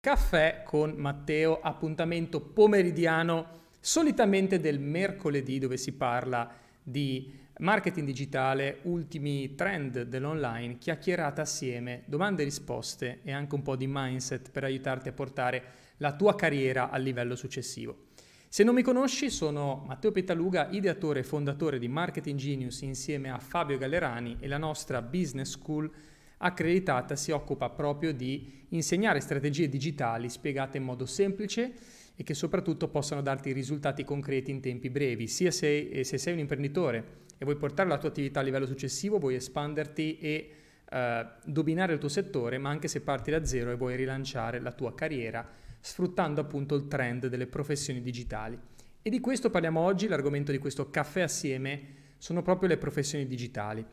[0.00, 3.46] Caffè con Matteo, appuntamento pomeridiano,
[3.80, 6.48] solitamente del mercoledì dove si parla
[6.80, 13.74] di marketing digitale, ultimi trend dell'online, chiacchierata assieme, domande e risposte e anche un po'
[13.74, 15.62] di mindset per aiutarti a portare
[15.96, 18.06] la tua carriera al livello successivo.
[18.48, 23.38] Se non mi conosci, sono Matteo Petaluga, ideatore e fondatore di Marketing Genius insieme a
[23.40, 25.90] Fabio Gallerani e la nostra Business School
[26.38, 31.72] accreditata si occupa proprio di insegnare strategie digitali spiegate in modo semplice
[32.14, 36.32] e che soprattutto possano darti risultati concreti in tempi brevi, sia se, eh, se sei
[36.32, 40.50] un imprenditore e vuoi portare la tua attività a livello successivo, vuoi espanderti e
[40.90, 44.72] eh, dominare il tuo settore, ma anche se parti da zero e vuoi rilanciare la
[44.72, 45.46] tua carriera
[45.80, 48.58] sfruttando appunto il trend delle professioni digitali.
[49.00, 51.80] E di questo parliamo oggi, l'argomento di questo caffè assieme
[52.18, 53.84] sono proprio le professioni digitali.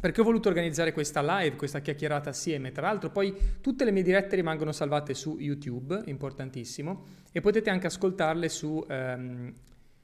[0.00, 4.02] Perché ho voluto organizzare questa live, questa chiacchierata assieme, tra l'altro poi tutte le mie
[4.02, 9.52] dirette rimangono salvate su YouTube, importantissimo, e potete anche ascoltarle su ehm,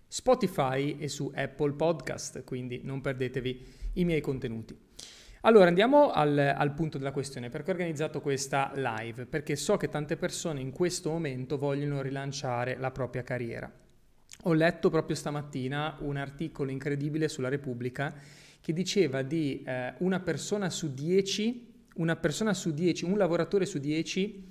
[0.09, 4.77] Spotify e su Apple Podcast, quindi non perdetevi i miei contenuti.
[5.43, 9.25] Allora andiamo al, al, punto della questione, perché ho organizzato questa live?
[9.25, 13.71] Perché so che tante persone in questo momento vogliono rilanciare la propria carriera.
[14.45, 18.15] Ho letto proprio stamattina un articolo incredibile sulla Repubblica
[18.61, 23.79] che diceva di eh, una persona su dieci, una persona su dieci, un lavoratore su
[23.79, 24.47] dieci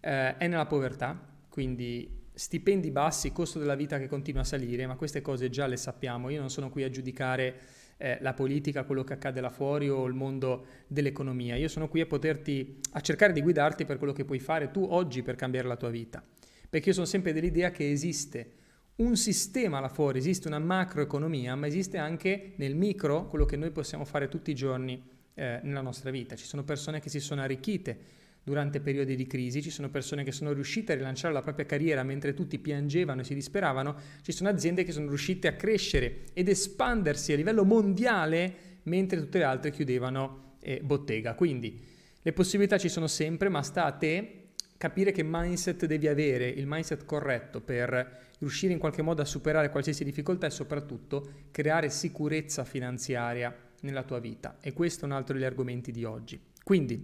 [0.00, 4.96] eh, è nella povertà, quindi stipendi bassi, costo della vita che continua a salire, ma
[4.96, 7.60] queste cose già le sappiamo, io non sono qui a giudicare
[7.98, 11.56] eh, la politica, quello che accade là fuori o il mondo dell'economia.
[11.56, 14.84] Io sono qui a poterti, a cercare di guidarti per quello che puoi fare tu
[14.90, 16.22] oggi per cambiare la tua vita.
[16.68, 18.52] Perché io sono sempre dell'idea che esiste
[18.96, 23.70] un sistema là fuori, esiste una macroeconomia, ma esiste anche nel micro quello che noi
[23.70, 25.02] possiamo fare tutti i giorni
[25.34, 26.36] eh, nella nostra vita.
[26.36, 30.32] Ci sono persone che si sono arricchite durante periodi di crisi, ci sono persone che
[30.32, 34.48] sono riuscite a rilanciare la propria carriera mentre tutti piangevano e si disperavano, ci sono
[34.48, 39.70] aziende che sono riuscite a crescere ed espandersi a livello mondiale mentre tutte le altre
[39.70, 41.34] chiudevano eh, bottega.
[41.34, 41.80] Quindi
[42.20, 44.41] le possibilità ci sono sempre, ma sta a te
[44.82, 49.70] capire che mindset devi avere, il mindset corretto per riuscire in qualche modo a superare
[49.70, 54.56] qualsiasi difficoltà e soprattutto creare sicurezza finanziaria nella tua vita.
[54.60, 56.36] E questo è un altro degli argomenti di oggi.
[56.64, 57.00] Quindi,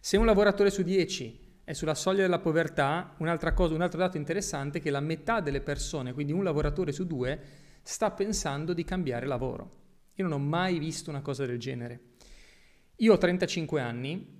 [0.00, 4.16] se un lavoratore su 10 è sulla soglia della povertà, un'altra cosa, un altro dato
[4.16, 7.40] interessante è che la metà delle persone, quindi un lavoratore su due,
[7.82, 9.82] sta pensando di cambiare lavoro.
[10.14, 12.00] Io non ho mai visto una cosa del genere.
[12.96, 14.33] Io ho 35 anni,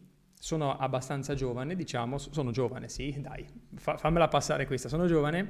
[0.44, 3.46] sono abbastanza giovane, diciamo, sono giovane, sì, dai,
[3.76, 5.48] fa, fammela passare questa, sono giovane,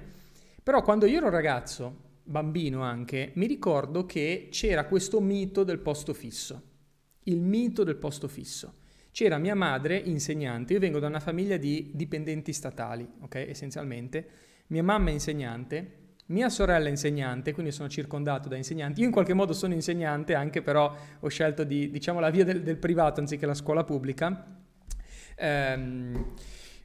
[0.62, 6.14] però quando io ero ragazzo, bambino anche, mi ricordo che c'era questo mito del posto
[6.14, 6.62] fisso,
[7.24, 8.82] il mito del posto fisso.
[9.10, 14.28] C'era mia madre insegnante, io vengo da una famiglia di dipendenti statali, ok, essenzialmente.
[14.68, 19.00] Mia mamma è insegnante, mia sorella è insegnante, quindi sono circondato da insegnanti.
[19.00, 22.62] Io in qualche modo sono insegnante, anche però ho scelto di, diciamo, la via del,
[22.62, 24.62] del privato anziché la scuola pubblica.
[25.38, 26.34] Um,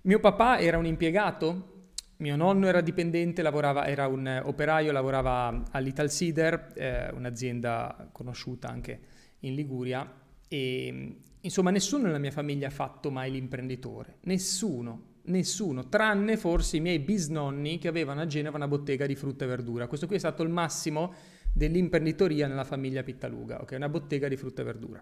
[0.02, 6.74] mio papà era un impiegato, mio nonno era dipendente, lavorava, era un operaio, lavorava all'Italsider,
[6.76, 9.00] eh, un'azienda conosciuta anche
[9.40, 10.12] in Liguria,
[10.48, 16.82] e Insomma, nessuno nella mia famiglia ha fatto mai l'imprenditore, nessuno, nessuno, tranne forse i
[16.82, 19.88] miei bisnonni che avevano a Genova una bottega di frutta e verdura.
[19.88, 21.14] Questo qui è stato il massimo
[21.54, 23.72] dell'imprenditoria nella famiglia Pittaluga, ok?
[23.72, 25.02] Una bottega di frutta e verdura.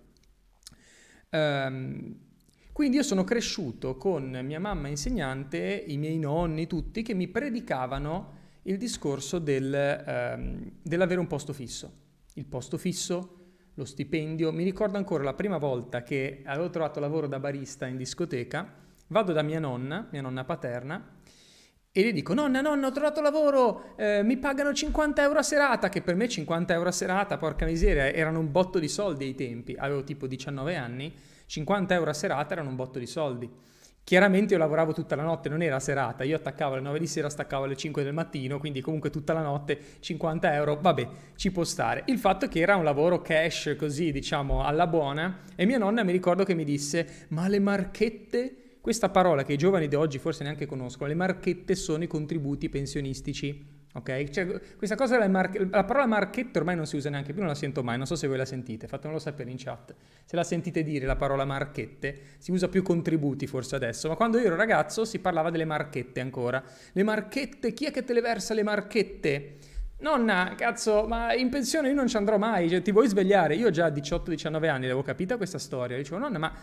[1.31, 2.15] Um,
[2.77, 8.33] quindi io sono cresciuto con mia mamma insegnante, i miei nonni, tutti, che mi predicavano
[8.61, 11.91] il discorso del, um, dell'avere un posto fisso.
[12.35, 14.51] Il posto fisso lo stipendio.
[14.51, 18.71] Mi ricordo ancora la prima volta che avevo trovato lavoro da barista in discoteca,
[19.07, 21.15] vado da mia nonna, mia nonna paterna,
[21.91, 25.89] e le dico, nonna, nonna, ho trovato lavoro, eh, mi pagano 50 euro a serata,
[25.89, 29.33] che per me 50 euro a serata, porca miseria, erano un botto di soldi ai
[29.33, 31.11] tempi, avevo tipo 19 anni,
[31.47, 33.49] 50 euro a serata erano un botto di soldi.
[34.03, 37.29] Chiaramente io lavoravo tutta la notte, non era serata, io attaccavo alle 9 di sera,
[37.29, 41.65] staccavo alle 5 del mattino, quindi comunque tutta la notte 50 euro, vabbè, ci può
[41.65, 42.03] stare.
[42.05, 46.13] Il fatto che era un lavoro cash così, diciamo, alla buona e mia nonna mi
[46.13, 50.43] ricordo che mi disse, ma le marchette, questa parola che i giovani di oggi forse
[50.43, 54.29] neanche conoscono, le marchette sono i contributi pensionistici ok?
[54.29, 57.83] Cioè, questa cosa, la, parola marchette ormai non si usa neanche più, non la sento
[57.83, 59.93] mai, non so se voi la sentite, fatemelo sapere in chat.
[60.25, 64.37] Se la sentite dire la parola marchette, si usa più contributi forse adesso, ma quando
[64.37, 66.63] io ero ragazzo si parlava delle marchette ancora.
[66.91, 69.57] Le marchette, chi è che te le versa le marchette?
[69.99, 73.55] Nonna, cazzo, ma in pensione io non ci andrò mai, cioè, ti vuoi svegliare?
[73.55, 76.53] Io già a 18-19 anni avevo capito questa storia, dicevo, nonna, ma,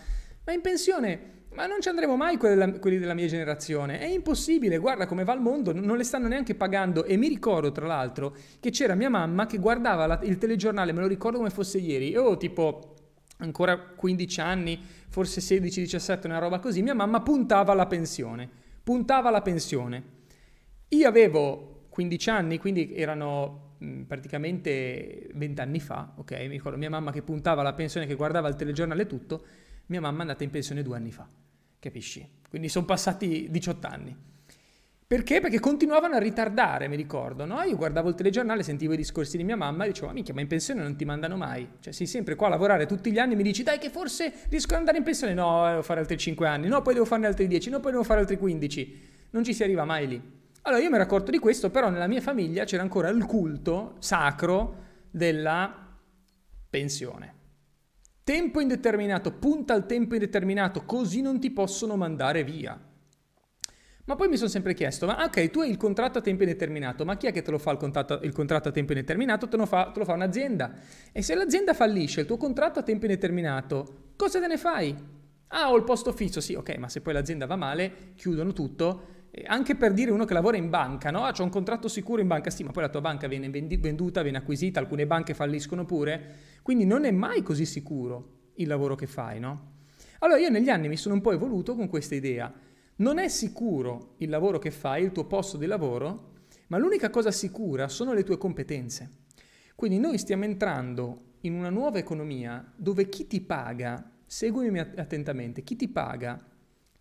[0.44, 4.00] ma in pensione Ma non ci andremo mai quelli della mia generazione.
[4.00, 7.04] È impossibile, guarda come va il mondo, non le stanno neanche pagando.
[7.04, 11.00] E mi ricordo, tra l'altro, che c'era mia mamma che guardava la, il telegiornale, me
[11.00, 12.08] lo ricordo come fosse ieri.
[12.10, 12.94] Io tipo
[13.38, 18.48] ancora 15 anni, forse 16, 17, una roba così, mia mamma puntava alla pensione.
[18.82, 20.02] Puntava alla pensione.
[20.88, 26.32] Io avevo 15 anni, quindi erano mh, praticamente 20 anni fa, ok?
[26.32, 29.44] Mi ricordo mia mamma che puntava alla pensione, che guardava il telegiornale e tutto.
[29.86, 31.28] Mia mamma è andata in pensione due anni fa.
[31.84, 32.26] Capisci?
[32.48, 34.16] Quindi sono passati 18 anni.
[35.06, 35.40] Perché?
[35.40, 37.60] Perché continuavano a ritardare, mi ricordo, no?
[37.60, 40.40] Io guardavo il telegiornale, sentivo i discorsi di mia mamma e dicevo, ma minchia, ma
[40.40, 41.68] in pensione non ti mandano mai.
[41.80, 44.32] Cioè, sei sempre qua a lavorare tutti gli anni e mi dici, dai che forse
[44.48, 45.34] riesco ad andare in pensione.
[45.34, 48.02] No, devo fare altri 5 anni, no, poi devo farne altri 10, no, poi devo
[48.02, 49.00] fare altri 15.
[49.32, 50.22] Non ci si arriva mai lì.
[50.62, 53.96] Allora io mi ero accorto di questo, però nella mia famiglia c'era ancora il culto
[53.98, 55.86] sacro della
[56.70, 57.33] pensione.
[58.24, 62.80] Tempo indeterminato, punta al tempo indeterminato, così non ti possono mandare via.
[64.06, 67.04] Ma poi mi sono sempre chiesto, ma ok, tu hai il contratto a tempo indeterminato,
[67.04, 69.46] ma chi è che te lo fa il contratto, il contratto a tempo indeterminato?
[69.46, 70.72] Te lo, fa, te lo, fa, un'azienda.
[71.12, 74.96] E se l'azienda fallisce il tuo contratto a tempo indeterminato, cosa te ne fai?
[75.48, 79.02] Ah, ho il posto fisso, sì, ok, ma se poi l'azienda va male, chiudono tutto.
[79.46, 81.24] Anche per dire uno che lavora in banca, no?
[81.24, 84.22] Ah, c'ho un contratto sicuro in banca, sì, ma poi la tua banca viene venduta,
[84.22, 86.36] viene acquisita, alcune banche falliscono pure.
[86.62, 89.72] Quindi non è mai così sicuro il lavoro che fai, no?
[90.20, 92.52] Allora io negli anni mi sono un po' evoluto con questa idea.
[92.96, 96.34] Non è sicuro il lavoro che fai, il tuo posto di lavoro,
[96.68, 99.10] ma l'unica cosa sicura sono le tue competenze.
[99.74, 105.74] Quindi noi stiamo entrando in una nuova economia dove chi ti paga, seguimi attentamente, chi
[105.74, 106.40] ti paga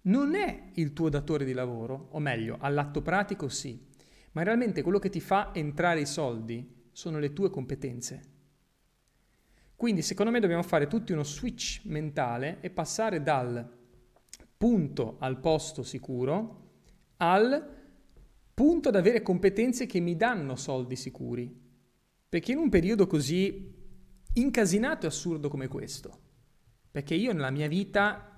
[0.04, 3.80] non è il tuo datore di lavoro, o meglio, all'atto pratico sì,
[4.32, 8.32] ma realmente quello che ti fa entrare i soldi sono le tue competenze.
[9.76, 13.70] Quindi secondo me dobbiamo fare tutti uno switch mentale e passare dal
[14.58, 16.62] punto al posto sicuro
[17.18, 17.82] al
[18.54, 21.62] punto ad avere competenze che mi danno soldi sicuri.
[22.28, 23.74] Perché in un periodo così
[24.34, 26.20] incasinato e assurdo come questo,
[26.92, 28.33] perché io nella mia vita,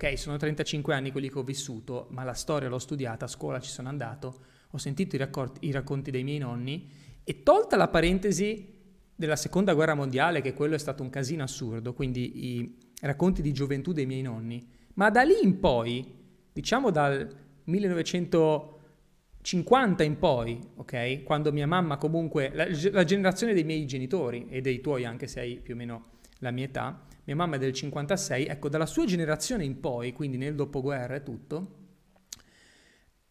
[0.00, 3.60] ok, sono 35 anni quelli che ho vissuto, ma la storia l'ho studiata, a scuola
[3.60, 6.88] ci sono andato, ho sentito i, racconti, i racconti dei miei nonni
[7.22, 8.78] e tolta la parentesi
[9.14, 13.52] della seconda guerra mondiale, che quello è stato un casino assurdo, quindi i racconti di
[13.52, 16.14] gioventù dei miei nonni, ma da lì in poi,
[16.50, 17.28] diciamo dal
[17.64, 21.24] 1950 in poi, ok?
[21.24, 25.40] Quando mia mamma comunque, la, la generazione dei miei genitori e dei tuoi anche se
[25.40, 29.04] hai più o meno la mia età, mia mamma è del 56, ecco, dalla sua
[29.04, 31.78] generazione in poi, quindi nel dopoguerra e tutto,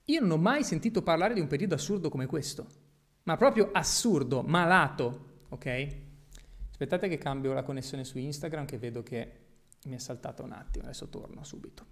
[0.06, 2.68] io non ho mai sentito parlare di un periodo assurdo come questo,
[3.24, 5.88] ma proprio assurdo, malato, ok?
[6.72, 9.32] Aspettate che cambio la connessione su Instagram che vedo che
[9.84, 11.86] mi è saltata un attimo, adesso torno subito.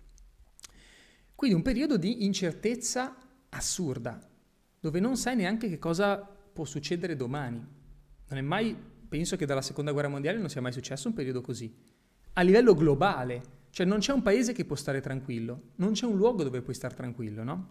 [1.35, 3.17] Quindi un periodo di incertezza
[3.49, 4.17] assurda,
[4.79, 7.57] dove non sai neanche che cosa può succedere domani.
[7.57, 8.75] Non è mai,
[9.07, 11.95] penso che dalla seconda guerra mondiale non sia mai successo un periodo così.
[12.37, 13.41] A livello globale,
[13.71, 16.75] cioè non c'è un paese che può stare tranquillo, non c'è un luogo dove puoi
[16.75, 17.69] stare tranquillo, no?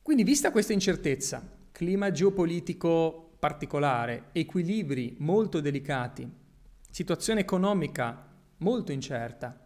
[0.00, 6.26] Quindi vista questa incertezza, clima geopolitico particolare, equilibri molto delicati,
[6.88, 9.62] situazione economica molto incerta,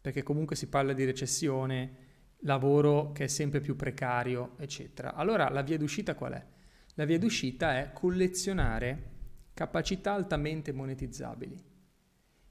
[0.00, 1.96] perché comunque si parla di recessione,
[2.38, 5.12] lavoro che è sempre più precario, eccetera.
[5.12, 6.46] Allora la via d'uscita qual è?
[6.94, 9.10] La via d'uscita è collezionare
[9.52, 11.67] capacità altamente monetizzabili.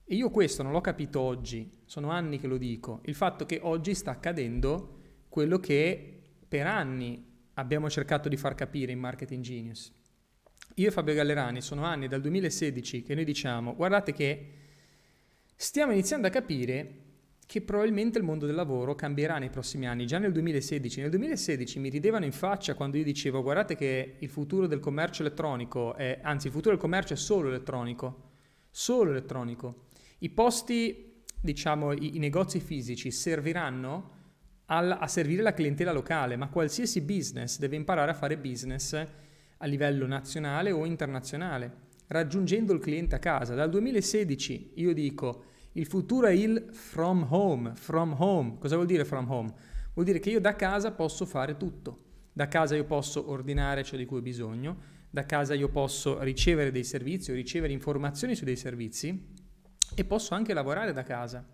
[0.09, 3.59] E io questo non l'ho capito oggi, sono anni che lo dico, il fatto che
[3.61, 7.21] oggi sta accadendo quello che per anni
[7.55, 9.93] abbiamo cercato di far capire in Marketing Genius.
[10.75, 14.51] Io e Fabio Gallerani sono anni dal 2016 che noi diciamo guardate che
[15.57, 17.03] stiamo iniziando a capire
[17.45, 20.05] che probabilmente il mondo del lavoro cambierà nei prossimi anni.
[20.05, 24.29] Già nel 2016, nel 2016 mi ridevano in faccia quando io dicevo guardate che il
[24.29, 28.29] futuro del commercio elettronico è, anzi il futuro del commercio è solo elettronico,
[28.69, 29.86] solo elettronico.
[30.19, 34.15] I posti, diciamo, i, i negozi fisici serviranno
[34.65, 38.93] al, a servire la clientela locale, ma qualsiasi business deve imparare a fare business
[39.57, 43.53] a livello nazionale o internazionale, raggiungendo il cliente a casa.
[43.53, 45.43] Dal 2016 io dico
[45.73, 48.57] il futuro è il from home, from home.
[48.57, 49.53] Cosa vuol dire from home?
[49.93, 52.05] Vuol dire che io da casa posso fare tutto.
[52.33, 54.77] Da casa io posso ordinare ciò di cui ho bisogno,
[55.09, 59.35] da casa io posso ricevere dei servizi o ricevere informazioni su dei servizi
[59.95, 61.45] e posso anche lavorare da casa.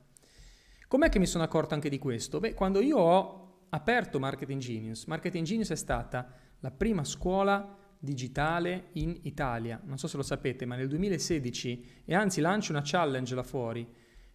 [0.87, 2.39] Com'è che mi sono accorto anche di questo?
[2.39, 8.89] Beh, quando io ho aperto Marketing Genius, Marketing Genius è stata la prima scuola digitale
[8.93, 9.81] in Italia.
[9.83, 13.87] Non so se lo sapete, ma nel 2016, e anzi lancio una challenge là fuori,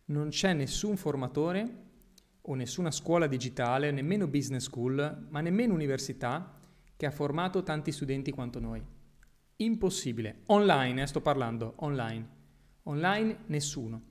[0.06, 1.86] non c'è nessun formatore
[2.40, 6.58] o nessuna scuola digitale, nemmeno business school, ma nemmeno università
[6.96, 8.82] che ha formato tanti studenti quanto noi.
[9.56, 10.42] Impossibile.
[10.46, 12.37] Online, eh, sto parlando, online.
[12.88, 14.02] Online nessuno.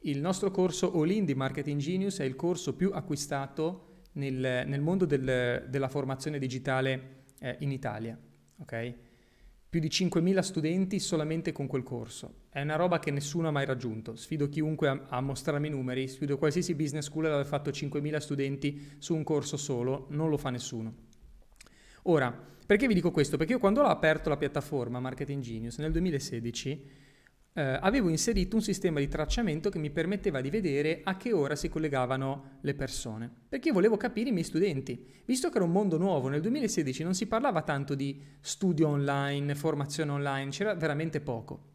[0.00, 4.80] Il nostro corso All In di Marketing Genius è il corso più acquistato nel, nel
[4.80, 8.18] mondo del, della formazione digitale eh, in Italia.
[8.58, 8.94] Okay?
[9.68, 12.46] Più di 5.000 studenti solamente con quel corso.
[12.50, 14.16] È una roba che nessuno ha mai raggiunto.
[14.16, 18.16] Sfido chiunque a, a mostrarmi i numeri, sfido qualsiasi business school ad aver fatto 5.000
[18.18, 20.94] studenti su un corso solo, non lo fa nessuno.
[22.04, 23.36] Ora, perché vi dico questo?
[23.36, 27.08] Perché io quando ho aperto la piattaforma Marketing Genius nel 2016
[27.52, 31.56] eh, avevo inserito un sistema di tracciamento che mi permetteva di vedere a che ora
[31.56, 35.22] si collegavano le persone, perché volevo capire i miei studenti.
[35.24, 39.54] Visto che era un mondo nuovo, nel 2016 non si parlava tanto di studio online,
[39.54, 41.68] formazione online, c'era veramente poco.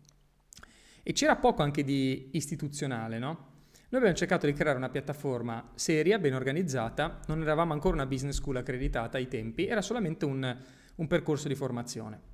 [1.04, 3.54] E c'era poco anche di istituzionale, no?
[3.90, 8.36] Noi abbiamo cercato di creare una piattaforma seria, ben organizzata, non eravamo ancora una business
[8.36, 10.58] school accreditata ai tempi, era solamente un,
[10.96, 12.34] un percorso di formazione.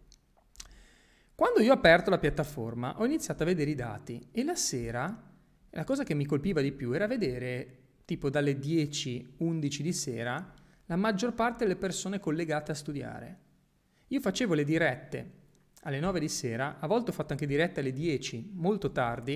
[1.36, 5.30] Quando io ho aperto la piattaforma ho iniziato a vedere i dati e la sera
[5.74, 10.54] la cosa che mi colpiva di più era vedere tipo dalle 10-11 di sera
[10.86, 13.40] la maggior parte delle persone collegate a studiare.
[14.08, 15.32] Io facevo le dirette
[15.84, 19.34] alle 9 di sera, a volte ho fatto anche dirette alle 10, molto tardi,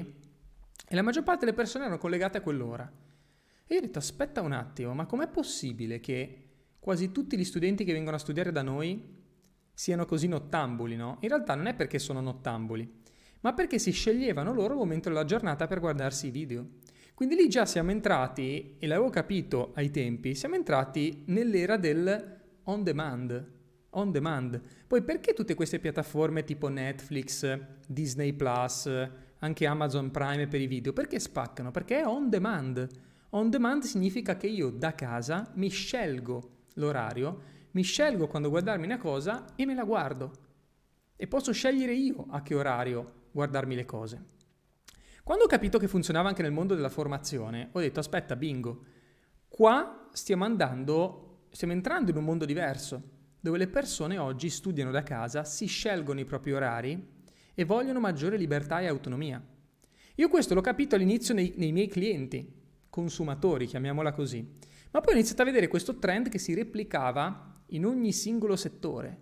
[0.88, 2.92] e la maggior parte delle persone erano collegate a quell'ora.
[3.66, 7.86] E io ho detto aspetta un attimo, ma com'è possibile che quasi tutti gli studenti
[7.86, 9.15] che vengono a studiare da noi
[9.76, 11.18] siano così nottambuli, no?
[11.20, 12.92] In realtà non è perché sono nottambuli,
[13.42, 16.66] ma perché si sceglievano loro il momento della giornata per guardarsi i video.
[17.14, 22.82] Quindi lì già siamo entrati, e l'avevo capito ai tempi, siamo entrati nell'era del on
[22.82, 23.54] demand.
[23.92, 24.62] On demand.
[24.88, 28.90] Poi perché tutte queste piattaforme tipo Netflix, Disney Plus,
[29.40, 30.92] anche Amazon Prime per i video?
[30.92, 31.72] Perché spaccano?
[31.72, 32.86] Perché è on demand.
[33.30, 38.98] On demand significa che io da casa mi scelgo l'orario mi scelgo quando guardarmi una
[38.98, 40.32] cosa e me la guardo.
[41.18, 44.34] E posso scegliere io a che orario guardarmi le cose.
[45.24, 48.86] Quando ho capito che funzionava anche nel mondo della formazione, ho detto aspetta, bingo,
[49.50, 53.02] qua stiamo andando, stiamo entrando in un mondo diverso,
[53.42, 57.14] dove le persone oggi studiano da casa, si scelgono i propri orari
[57.54, 59.44] e vogliono maggiore libertà e autonomia.
[60.16, 62.50] Io questo l'ho capito all'inizio nei, nei miei clienti,
[62.90, 64.48] consumatori, chiamiamola così,
[64.92, 69.22] ma poi ho iniziato a vedere questo trend che si replicava in ogni singolo settore.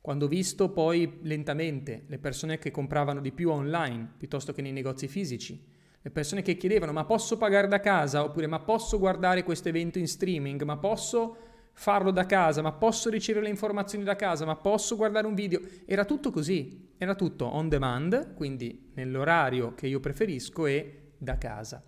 [0.00, 4.72] Quando ho visto poi lentamente le persone che compravano di più online piuttosto che nei
[4.72, 5.64] negozi fisici,
[6.00, 9.98] le persone che chiedevano ma posso pagare da casa oppure ma posso guardare questo evento
[9.98, 11.36] in streaming, ma posso
[11.74, 15.60] farlo da casa, ma posso ricevere le informazioni da casa, ma posso guardare un video,
[15.86, 21.82] era tutto così, era tutto on demand, quindi nell'orario che io preferisco e da casa.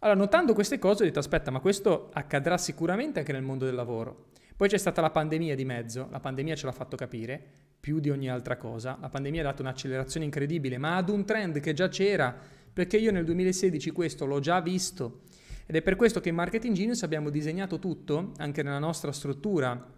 [0.00, 3.74] Allora, notando queste cose ho detto aspetta, ma questo accadrà sicuramente anche nel mondo del
[3.74, 4.30] lavoro.
[4.56, 7.42] Poi c'è stata la pandemia di mezzo, la pandemia ce l'ha fatto capire,
[7.80, 8.96] più di ogni altra cosa.
[9.00, 12.36] La pandemia ha dato un'accelerazione incredibile, ma ad un trend che già c'era,
[12.72, 15.22] perché io nel 2016 questo l'ho già visto.
[15.66, 19.90] Ed è per questo che in Marketing Genius abbiamo disegnato tutto, anche nella nostra struttura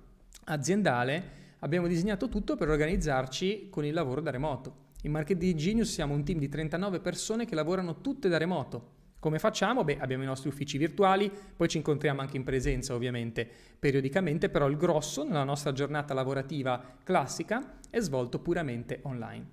[0.45, 4.83] aziendale, abbiamo disegnato tutto per organizzarci con il lavoro da remoto.
[5.03, 9.04] In Marketing Genius siamo un team di 39 persone che lavorano tutte da remoto.
[9.25, 9.85] Come facciamo?
[9.85, 14.69] Beh, abbiamo i nostri uffici virtuali, poi ci incontriamo anche in presenza ovviamente periodicamente, però
[14.69, 19.47] il grosso nella nostra giornata lavorativa classica è svolto puramente online.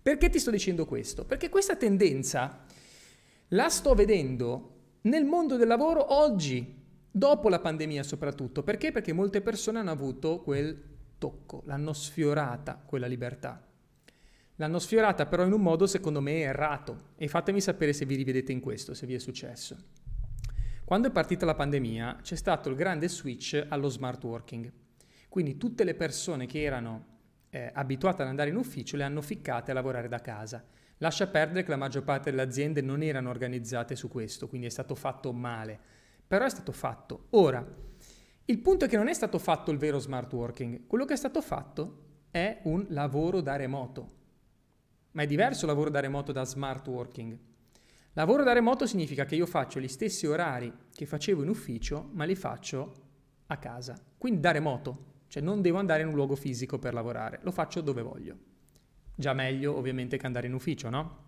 [0.00, 1.24] Perché ti sto dicendo questo?
[1.24, 2.66] Perché questa tendenza
[3.48, 6.80] la sto vedendo nel mondo del lavoro oggi,
[7.10, 8.62] dopo la pandemia soprattutto.
[8.62, 8.92] Perché?
[8.92, 10.80] Perché molte persone hanno avuto quel
[11.18, 13.65] tocco, l'hanno sfiorata quella libertà.
[14.56, 18.52] L'hanno sfiorata però in un modo secondo me errato e fatemi sapere se vi rivedete
[18.52, 19.76] in questo, se vi è successo.
[20.82, 24.72] Quando è partita la pandemia c'è stato il grande switch allo smart working,
[25.28, 27.04] quindi tutte le persone che erano
[27.50, 30.64] eh, abituate ad andare in ufficio le hanno ficcate a lavorare da casa.
[30.98, 34.70] Lascia perdere che la maggior parte delle aziende non erano organizzate su questo, quindi è
[34.70, 35.78] stato fatto male,
[36.26, 37.26] però è stato fatto.
[37.30, 37.62] Ora,
[38.46, 41.16] il punto è che non è stato fatto il vero smart working, quello che è
[41.16, 44.24] stato fatto è un lavoro da remoto.
[45.16, 47.38] Ma è diverso lavoro da remoto da smart working.
[48.12, 52.24] Lavoro da remoto significa che io faccio gli stessi orari che facevo in ufficio, ma
[52.24, 52.94] li faccio
[53.46, 53.98] a casa.
[54.18, 57.80] Quindi da remoto, cioè non devo andare in un luogo fisico per lavorare, lo faccio
[57.80, 58.36] dove voglio.
[59.14, 61.24] Già meglio ovviamente che andare in ufficio, no?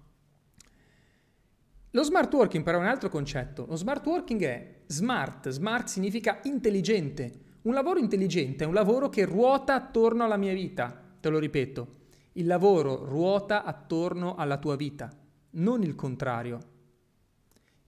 [1.92, 3.64] Lo smart working però è un altro concetto.
[3.64, 7.40] Lo smart working è smart, smart significa intelligente.
[7.62, 11.96] Un lavoro intelligente è un lavoro che ruota attorno alla mia vita, te lo ripeto.
[12.38, 15.10] Il lavoro ruota attorno alla tua vita,
[15.54, 16.60] non il contrario.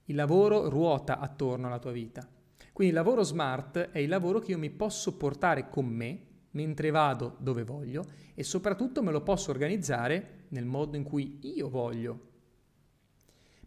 [0.06, 2.28] Il lavoro ruota attorno alla tua vita.
[2.72, 6.90] Quindi il lavoro smart è il lavoro che io mi posso portare con me mentre
[6.90, 8.04] vado dove voglio
[8.34, 12.20] e soprattutto me lo posso organizzare nel modo in cui io voglio.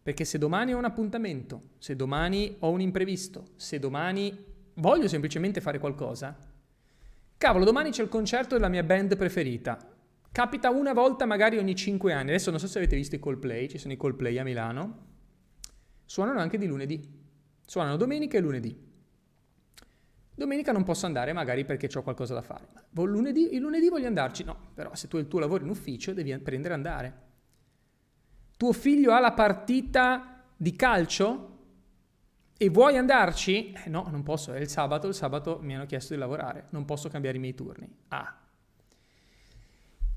[0.03, 4.37] Perché se domani ho un appuntamento, se domani ho un imprevisto, se domani
[4.73, 6.37] voglio semplicemente fare qualcosa,
[7.37, 9.91] cavolo, domani c'è il concerto della mia band preferita.
[10.33, 12.29] Capita una volta magari ogni 5 anni.
[12.29, 15.11] Adesso non so se avete visto i Coldplay, ci sono i Coldplay a Milano.
[16.05, 17.07] Suonano anche di lunedì.
[17.63, 18.91] Suonano domenica e lunedì.
[20.33, 22.67] Domenica non posso andare magari perché ho qualcosa da fare.
[22.93, 24.43] Lunedì, il lunedì voglio andarci.
[24.43, 27.21] No, però se tu il tuo lavoro in ufficio devi prendere andare.
[28.57, 31.57] Tuo figlio ha la partita di calcio
[32.57, 33.71] e vuoi andarci?
[33.71, 36.85] Eh, no, non posso, è il sabato, il sabato mi hanno chiesto di lavorare, non
[36.85, 37.87] posso cambiare i miei turni.
[38.07, 38.42] Ah.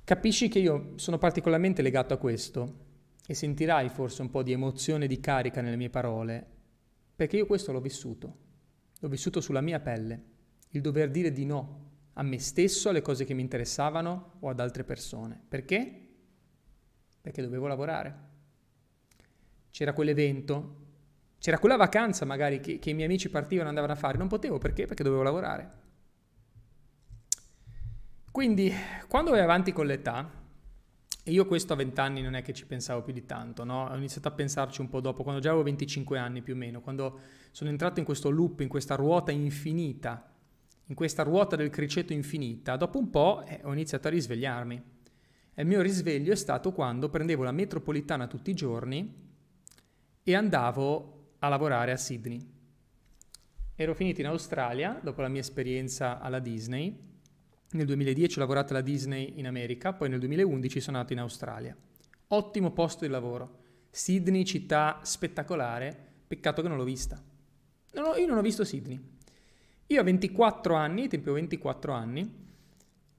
[0.07, 2.85] Capisci che io sono particolarmente legato a questo
[3.27, 6.47] e sentirai forse un po' di emozione, di carica nelle mie parole,
[7.17, 8.37] perché io questo l'ho vissuto.
[9.01, 10.23] L'ho vissuto sulla mia pelle,
[10.69, 14.61] il dover dire di no a me stesso, alle cose che mi interessavano o ad
[14.61, 15.43] altre persone.
[15.49, 16.09] Perché?
[17.21, 18.19] Perché dovevo lavorare.
[19.73, 20.85] C'era quell'evento,
[21.41, 24.29] c'era quella vacanza magari che, che i miei amici partivano e andavano a fare, non
[24.29, 24.87] potevo perché?
[24.87, 25.86] Perché dovevo lavorare.
[28.37, 28.71] Quindi,
[29.09, 30.31] quando vai avanti con l'età,
[31.25, 33.87] e io questo a 20 anni non è che ci pensavo più di tanto, no?
[33.87, 36.83] Ho iniziato a pensarci un po' dopo, quando già avevo 25 anni più o meno,
[36.83, 37.19] quando
[37.51, 40.31] sono entrato in questo loop, in questa ruota infinita,
[40.85, 44.83] in questa ruota del criceto infinita, dopo un po' eh, ho iniziato a risvegliarmi.
[45.55, 49.15] E il mio risveglio è stato quando prendevo la metropolitana tutti i giorni
[50.23, 52.47] e andavo a lavorare a Sydney.
[53.75, 57.06] Ero finito in Australia dopo la mia esperienza alla Disney.
[57.73, 61.77] Nel 2010 ho lavorato alla Disney in America, poi nel 2011 sono andato in Australia.
[62.29, 63.65] Ottimo posto di lavoro.
[63.91, 65.97] Sydney, città spettacolare,
[66.27, 67.21] peccato che non l'ho vista.
[67.93, 69.01] Non ho, io non ho visto Sydney.
[69.87, 72.47] Io a 24 anni, ho 24 anni,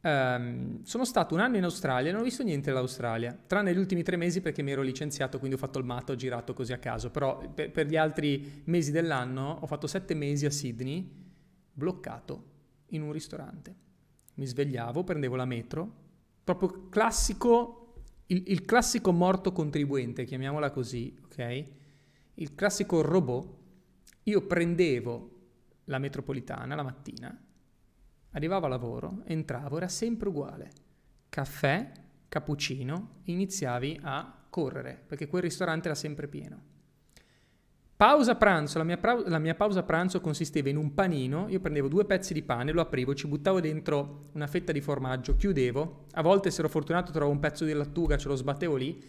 [0.01, 3.78] ehm, sono stato un anno in Australia e non ho visto niente dell'Australia, tranne gli
[3.78, 6.74] ultimi tre mesi perché mi ero licenziato, quindi ho fatto il matto, ho girato così
[6.74, 11.10] a caso, però per, per gli altri mesi dell'anno ho fatto sette mesi a Sydney,
[11.71, 12.43] bloccato
[12.88, 13.87] in un ristorante.
[14.38, 15.91] Mi svegliavo, prendevo la metro,
[16.43, 21.63] proprio classico, il, il classico morto contribuente, chiamiamola così, ok?
[22.36, 23.56] Il classico robot
[24.23, 25.36] io prendevo
[25.86, 27.45] la metropolitana la mattina,
[28.32, 30.71] arrivavo a lavoro, entravo, era sempre uguale.
[31.30, 31.91] Caffè,
[32.28, 36.66] cappuccino, iniziavi a correre, perché quel ristorante era sempre pieno.
[37.97, 41.88] Pausa pranzo, la mia, pra- la mia, pausa pranzo consisteva in un panino, io prendevo
[41.88, 46.21] due pezzi di pane, lo aprivo, ci buttavo dentro una fetta di formaggio, chiudevo, a
[46.21, 49.03] volte se ero fortunato trovavo un pezzo di lattuga, ce lo sbattevo lì,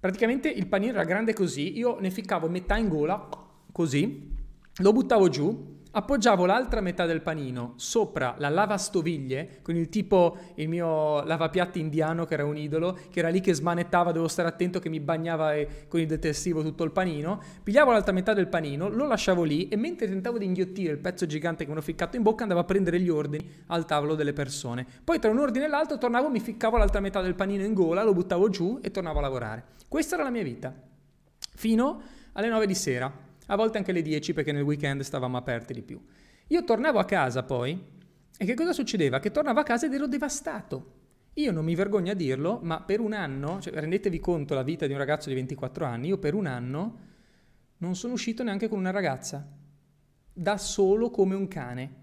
[0.00, 3.28] praticamente il panino era grande così, io ne ficcavo metà in gola,
[3.70, 4.34] così,
[4.76, 10.68] lo buttavo giù, appoggiavo l'altra metà del panino sopra la lavastoviglie con il tipo, il
[10.68, 14.78] mio lavapiatti indiano che era un idolo, che era lì che smanettava, devo stare attento
[14.78, 15.52] che mi bagnava
[15.88, 19.76] con il detersivo tutto il panino, pigliavo l'altra metà del panino, lo lasciavo lì e
[19.76, 22.64] mentre tentavo di inghiottire il pezzo gigante che mi ero ficcato in bocca andavo a
[22.64, 24.86] prendere gli ordini al tavolo delle persone.
[25.04, 28.02] Poi tra un ordine e l'altro tornavo, mi ficcavo l'altra metà del panino in gola,
[28.02, 29.64] lo buttavo giù e tornavo a lavorare.
[29.88, 30.74] Questa era la mia vita.
[31.54, 32.02] Fino
[32.32, 35.82] alle 9 di sera a volte anche le 10 perché nel weekend stavamo aperti di
[35.82, 36.00] più.
[36.48, 37.80] Io tornavo a casa poi
[38.36, 39.20] e che cosa succedeva?
[39.20, 41.00] Che tornavo a casa ed ero devastato.
[41.34, 44.86] Io non mi vergogno a dirlo, ma per un anno, cioè rendetevi conto la vita
[44.86, 46.98] di un ragazzo di 24 anni, io per un anno
[47.78, 49.46] non sono uscito neanche con una ragazza,
[50.32, 51.94] da solo come un cane,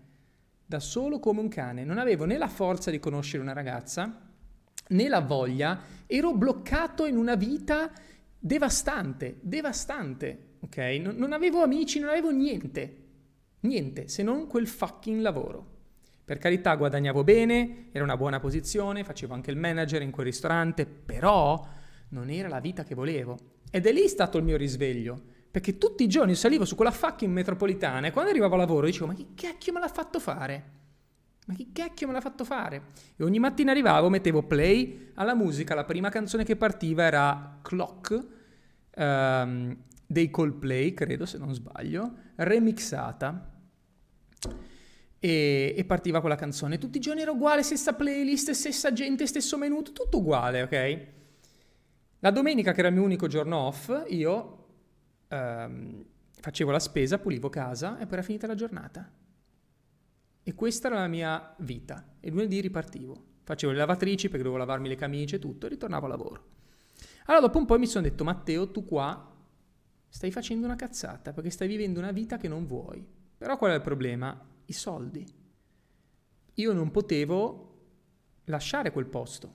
[0.65, 1.83] da solo come un cane.
[1.83, 4.29] Non avevo né la forza di conoscere una ragazza,
[4.87, 7.91] né la voglia, ero bloccato in una vita
[8.39, 10.77] devastante, devastante ok?
[11.01, 12.97] Non, non avevo amici, non avevo niente,
[13.61, 15.77] niente se non quel fucking lavoro.
[16.25, 20.85] Per carità guadagnavo bene, era una buona posizione, facevo anche il manager in quel ristorante,
[20.85, 21.67] però
[22.09, 23.37] non era la vita che volevo.
[23.71, 25.19] Ed è lì stato il mio risveglio,
[25.49, 29.07] perché tutti i giorni salivo su quella fucking metropolitana e quando arrivavo a lavoro dicevo
[29.07, 30.77] ma chi cacchio me l'ha fatto fare?
[31.47, 32.81] Ma chi cacchio me l'ha fatto fare?
[33.15, 38.27] E ogni mattina arrivavo, mettevo play alla musica, la prima canzone che partiva era Clock,
[38.95, 39.75] um,
[40.11, 43.53] dei Coldplay, credo se non sbaglio, remixata.
[45.19, 46.79] E, e, partiva quella canzone.
[46.79, 51.07] Tutti i giorni era uguale, stessa playlist, stessa gente, stesso menu, tutto uguale, ok?
[52.21, 54.65] La domenica, che era il mio unico giorno off, io
[55.27, 59.11] ehm, facevo la spesa, pulivo casa e poi era finita la giornata.
[60.41, 62.15] E questa era la mia vita.
[62.19, 63.25] E lunedì ripartivo.
[63.43, 66.43] Facevo le lavatrici perché dovevo lavarmi le camicie e tutto, e ritornavo a lavoro.
[67.25, 69.37] Allora dopo un po' mi sono detto, Matteo, tu qua
[70.09, 73.05] stai facendo una cazzata perché stai vivendo una vita che non vuoi.
[73.37, 74.37] Però qual è il problema?
[74.65, 75.25] I soldi.
[76.55, 77.67] Io non potevo
[78.45, 79.53] lasciare quel posto,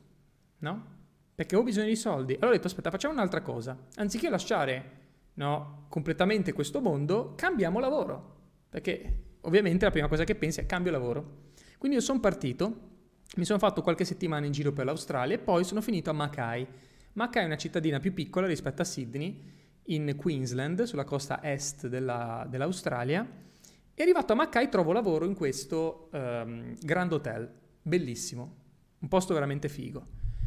[0.59, 0.93] no?
[1.35, 2.33] Perché ho bisogno di soldi.
[2.35, 3.77] Allora ho detto, aspetta, facciamo un'altra cosa.
[3.97, 5.03] Anziché lasciare
[5.35, 8.33] no, completamente questo mondo, cambiamo lavoro.
[8.69, 11.43] Perché ovviamente la prima cosa che pensi è cambio lavoro.
[11.79, 12.93] Quindi io sono partito,
[13.37, 16.67] mi sono fatto qualche settimana in giro per l'Australia e poi sono finito a Mackay.
[17.15, 19.41] Mackay è una cittadina più piccola rispetto a Sydney,
[19.87, 23.27] in Queensland, sulla costa est della, dell'Australia.
[23.95, 28.57] E arrivato a Mackay trovo lavoro in questo um, Grand Hotel, bellissimo,
[28.99, 30.07] un posto veramente figo.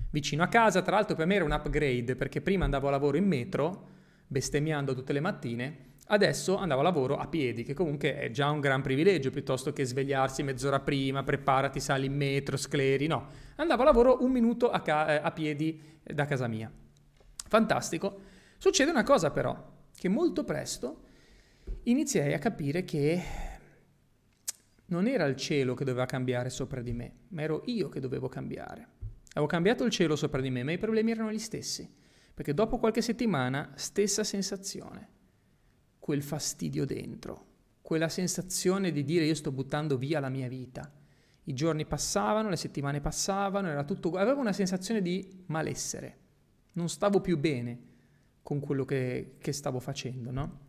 [0.09, 3.17] Vicino a casa, tra l'altro per me era un upgrade perché prima andavo a lavoro
[3.17, 3.87] in metro,
[4.27, 8.59] bestemmiando tutte le mattine, adesso andavo a lavoro a piedi, che comunque è già un
[8.59, 13.27] gran privilegio, piuttosto che svegliarsi mezz'ora prima, preparati, sali in metro, scleri, no.
[13.55, 16.71] Andavo a lavoro un minuto a, ca- eh, a piedi da casa mia.
[17.47, 18.26] Fantastico.
[18.59, 21.03] Succede una cosa però, che molto presto
[21.83, 23.21] iniziai a capire che
[24.85, 28.27] non era il cielo che doveva cambiare sopra di me, ma ero io che dovevo
[28.27, 28.95] cambiare.
[29.31, 31.87] Avevo cambiato il cielo sopra di me, ma i problemi erano gli stessi,
[32.33, 35.09] perché dopo qualche settimana, stessa sensazione,
[35.99, 37.45] quel fastidio dentro,
[37.83, 40.91] quella sensazione di dire io sto buttando via la mia vita.
[41.43, 44.13] I giorni passavano, le settimane passavano, era tutto...
[44.13, 46.17] avevo una sensazione di malessere,
[46.73, 47.95] non stavo più bene
[48.47, 50.59] con quello che, che stavo facendo, no?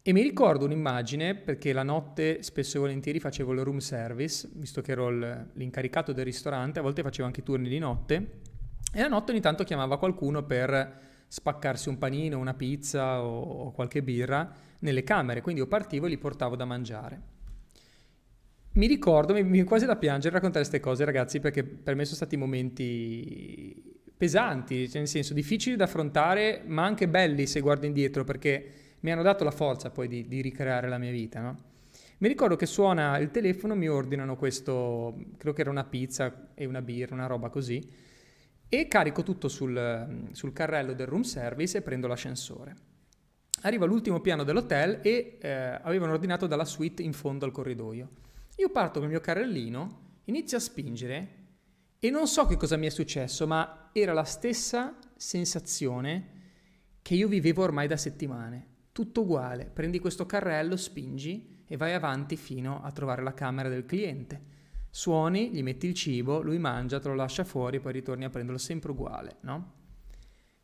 [0.00, 4.80] E mi ricordo un'immagine, perché la notte spesso e volentieri facevo il room service, visto
[4.80, 5.10] che ero
[5.54, 8.14] l'incaricato del ristorante, a volte facevo anche i turni di notte,
[8.92, 14.00] e la notte ogni tanto chiamava qualcuno per spaccarsi un panino, una pizza o, qualche
[14.00, 14.48] birra
[14.82, 17.22] nelle camere, quindi io partivo e li portavo da mangiare.
[18.74, 22.18] Mi ricordo, mi viene quasi da piangere raccontare queste cose ragazzi, perché per me sono
[22.18, 23.91] stati momenti
[24.22, 29.10] pesanti, cioè nel senso difficili da affrontare, ma anche belli se guardo indietro, perché mi
[29.10, 31.58] hanno dato la forza poi di, di ricreare la mia vita, no?
[32.18, 36.66] Mi ricordo che suona il telefono, mi ordinano questo, credo che era una pizza e
[36.66, 37.84] una birra, una roba così,
[38.68, 42.76] e carico tutto sul, sul carrello del room service e prendo l'ascensore.
[43.62, 48.08] Arrivo all'ultimo piano dell'hotel e eh, avevano ordinato dalla suite in fondo al corridoio.
[48.58, 51.28] Io parto con il mio carrellino, inizio a spingere
[51.98, 56.40] e non so che cosa mi è successo, ma era la stessa sensazione
[57.02, 62.36] che io vivevo ormai da settimane tutto uguale, prendi questo carrello, spingi e vai avanti
[62.36, 64.50] fino a trovare la camera del cliente.
[64.90, 68.58] Suoni, gli metti il cibo, lui mangia, te lo lascia fuori, poi ritorni a prenderlo
[68.58, 69.80] sempre uguale, no?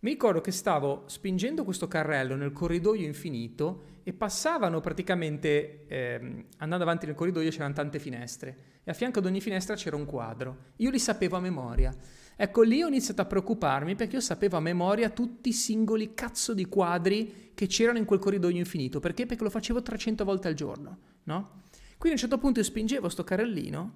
[0.01, 6.85] Mi ricordo che stavo spingendo questo carrello nel corridoio infinito e passavano praticamente, eh, andando
[6.85, 10.73] avanti nel corridoio c'erano tante finestre e a fianco ad ogni finestra c'era un quadro.
[10.77, 11.93] Io li sapevo a memoria.
[12.41, 16.55] Ecco, lì ho iniziato a preoccuparmi perché io sapevo a memoria tutti i singoli cazzo
[16.55, 19.01] di quadri che c'erano in quel corridoio infinito.
[19.01, 19.27] Perché?
[19.27, 21.63] Perché lo facevo 300 volte al giorno, no?
[21.99, 23.93] Quindi a un certo punto io spingevo sto carrellino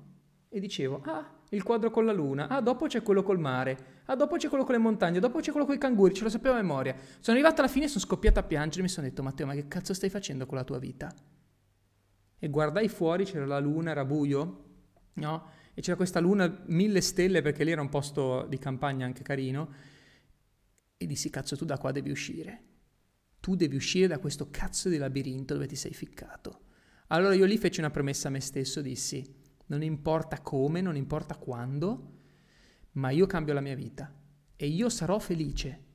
[0.49, 4.17] e dicevo, ah, il quadro con la luna, ah, dopo c'è quello col mare, ah,
[4.17, 6.57] dopo c'è quello con le montagne, dopo c'è quello con i canguri, ce lo sapevo
[6.57, 6.97] a memoria.
[7.21, 9.55] Sono arrivato alla fine e sono scoppiato a piangere e mi sono detto, Matteo, ma
[9.55, 11.15] che cazzo stai facendo con la tua vita?
[12.41, 14.65] E guardai fuori, c'era la luna, era buio,
[15.13, 15.61] no?
[15.75, 19.73] E c'era questa luna, mille stelle, perché lì era un posto di campagna anche carino,
[20.97, 22.63] e dissi, cazzo, tu da qua devi uscire.
[23.41, 26.61] Tu devi uscire da questo cazzo di labirinto dove ti sei ficcato.
[27.09, 29.25] Allora io lì feci una promessa a me stesso, dissi,
[29.67, 32.19] non importa come, non importa quando,
[32.93, 34.15] ma io cambio la mia vita
[34.55, 35.91] e io sarò felice.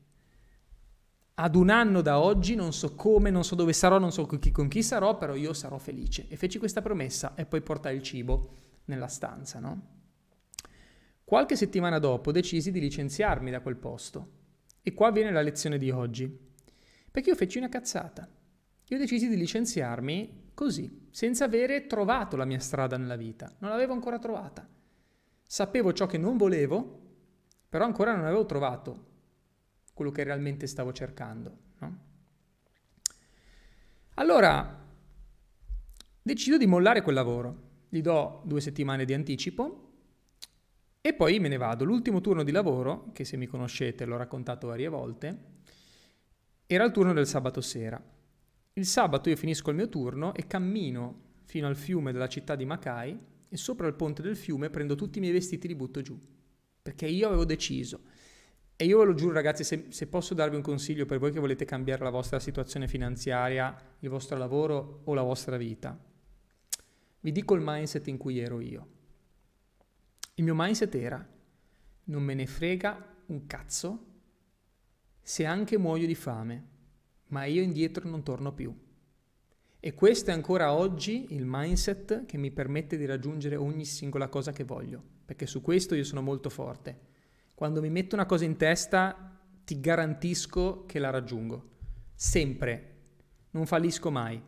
[1.36, 4.40] Ad un anno da oggi non so come, non so dove sarò, non so con
[4.40, 6.28] chi, con chi sarò, però io sarò felice.
[6.28, 8.56] E feci questa promessa e poi portai il cibo
[8.88, 9.96] nella stanza, no?
[11.24, 14.32] Qualche settimana dopo decisi di licenziarmi da quel posto.
[14.82, 16.28] E qua viene la lezione di oggi.
[17.10, 18.28] Perché io feci una cazzata.
[18.90, 23.54] Io decisi di licenziarmi Così, senza avere trovato la mia strada nella vita.
[23.60, 24.68] Non l'avevo ancora trovata.
[25.44, 27.00] Sapevo ciò che non volevo,
[27.70, 29.06] però ancora non avevo trovato
[29.94, 31.58] quello che realmente stavo cercando.
[31.78, 32.00] No?
[34.16, 34.84] Allora,
[36.24, 37.67] decido di mollare quel lavoro.
[37.90, 39.88] Gli do due settimane di anticipo
[41.08, 41.86] e poi me ne vado.
[41.86, 45.38] L'ultimo turno di lavoro, che se mi conoscete l'ho raccontato varie volte,
[46.68, 48.02] era il turno del sabato sera.
[48.74, 52.66] Il sabato io finisco il mio turno e cammino fino al fiume della città di
[52.66, 56.02] Mackay e sopra il ponte del fiume prendo tutti i miei vestiti e li butto
[56.02, 56.20] giù.
[56.82, 58.02] Perché io avevo deciso.
[58.76, 61.40] E io ve lo giuro ragazzi, se, se, posso darvi un consiglio per voi che
[61.40, 65.98] volete cambiare la vostra situazione finanziaria, il vostro lavoro o la vostra vita,
[67.28, 68.88] vi dico il mindset in cui ero io.
[70.36, 71.28] Il mio mindset era,
[72.06, 74.06] non me ne frega un cazzo
[75.22, 76.68] se anche muoio di fame
[77.28, 78.74] ma io indietro non torno più.
[79.78, 84.54] E questo è ancora oggi il mindset che mi permette di raggiungere ogni singola cosa
[84.54, 86.98] che voglio, perché su questo io sono molto forte.
[87.54, 91.72] Quando mi metto una cosa in testa, ti garantisco che la raggiungo.
[92.16, 92.96] Sempre.
[93.50, 94.42] Non fallisco mai.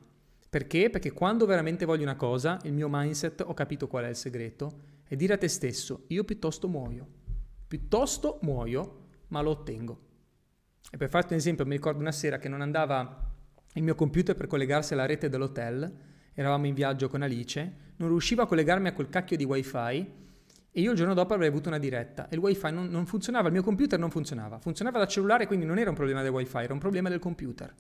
[0.50, 0.90] Perché?
[0.90, 4.98] Perché quando veramente voglio una cosa, il mio mindset, ho capito qual è il segreto,
[5.08, 7.08] è dire a te stesso, io piuttosto muoio.
[7.68, 10.08] Piuttosto muoio, ma lo ottengo.
[10.92, 13.28] E per farti un esempio, mi ricordo una sera che non andava
[13.74, 15.92] il mio computer per collegarsi alla rete dell'hotel,
[16.34, 20.18] eravamo in viaggio con Alice, non riuscivo a collegarmi a quel cacchio di wifi
[20.72, 23.48] e io il giorno dopo avrei avuto una diretta e il wifi non, non funzionava,
[23.48, 26.58] il mio computer non funzionava, funzionava da cellulare quindi non era un problema del wifi,
[26.58, 27.74] era un problema del computer,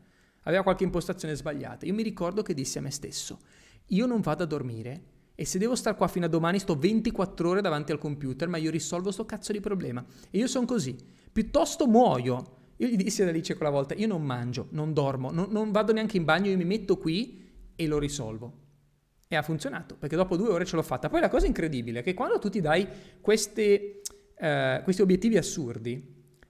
[0.43, 1.86] aveva qualche impostazione sbagliata.
[1.86, 3.39] Io mi ricordo che dissi a me stesso,
[3.88, 5.04] io non vado a dormire
[5.36, 8.58] e se devo stare qua fino a domani sto 24 ore davanti al computer, ma
[8.58, 10.06] io risolvo sto cazzo di problema.
[10.30, 10.95] E io sono così,
[11.32, 15.47] piuttosto muoio io gli dissi ad Alice quella volta, io non mangio, non dormo, non,
[15.52, 18.67] non vado neanche in bagno, io mi metto qui e lo risolvo.
[19.28, 21.10] E ha funzionato, perché dopo due ore ce l'ho fatta.
[21.10, 22.88] Poi la cosa incredibile è che quando tu ti dai
[23.19, 24.02] queste,
[24.34, 26.02] eh, questi obiettivi assurdi,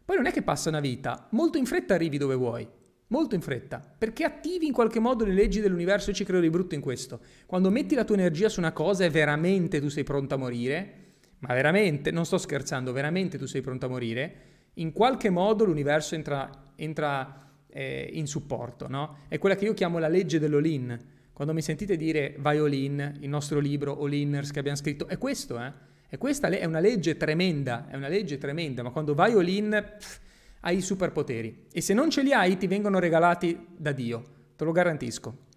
[0.05, 2.67] poi non è che passa una vita, molto in fretta arrivi dove vuoi,
[3.09, 6.49] molto in fretta, perché attivi in qualche modo le leggi dell'universo e ci credo di
[6.49, 7.19] brutto in questo.
[7.45, 10.93] Quando metti la tua energia su una cosa e veramente tu sei pronto a morire,
[11.39, 14.33] ma veramente, non sto scherzando, veramente tu sei pronto a morire,
[14.75, 19.19] in qualche modo l'universo entra, entra eh, in supporto, no?
[19.27, 20.97] È quella che io chiamo la legge dell'all-in.
[21.33, 25.59] Quando mi sentite dire vai all-in, il nostro libro all-inners che abbiamo scritto, è questo,
[25.59, 25.87] eh?
[26.09, 30.19] E questa è una legge tremenda, è una legge tremenda, ma quando vai all-in pff,
[30.61, 31.67] hai i superpoteri.
[31.71, 34.23] E se non ce li hai ti vengono regalati da Dio,
[34.55, 35.47] te lo garantisco.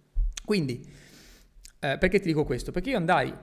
[0.45, 0.85] Quindi,
[1.79, 2.71] eh, perché ti dico questo?
[2.73, 3.35] Perché io andai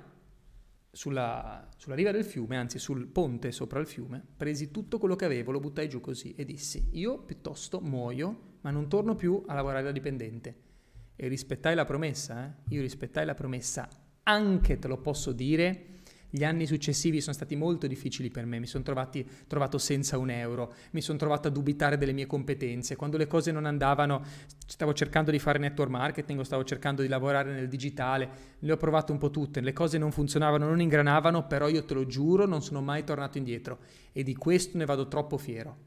[0.91, 5.25] sulla, sulla, riva del fiume, anzi sul ponte sopra il fiume, presi tutto quello che
[5.25, 9.53] avevo, lo buttai giù così e dissi, io piuttosto muoio, ma non torno più a
[9.53, 10.67] lavorare da dipendente.
[11.15, 12.73] E rispettai la promessa, eh?
[12.73, 13.87] io rispettai la promessa,
[14.23, 15.98] anche te lo posso dire,
[16.29, 20.73] gli anni successivi sono stati molto difficili per me, mi sono trovato senza un euro,
[20.91, 24.23] mi sono trovato a dubitare delle mie competenze, quando le cose non andavano
[24.65, 29.11] stavo cercando di fare network marketing, stavo cercando di lavorare nel digitale, le ho provate
[29.11, 32.61] un po' tutte, le cose non funzionavano, non ingranavano, però io te lo giuro non
[32.61, 33.79] sono mai tornato indietro.
[34.11, 35.77] E di questo ne vado troppo fiero,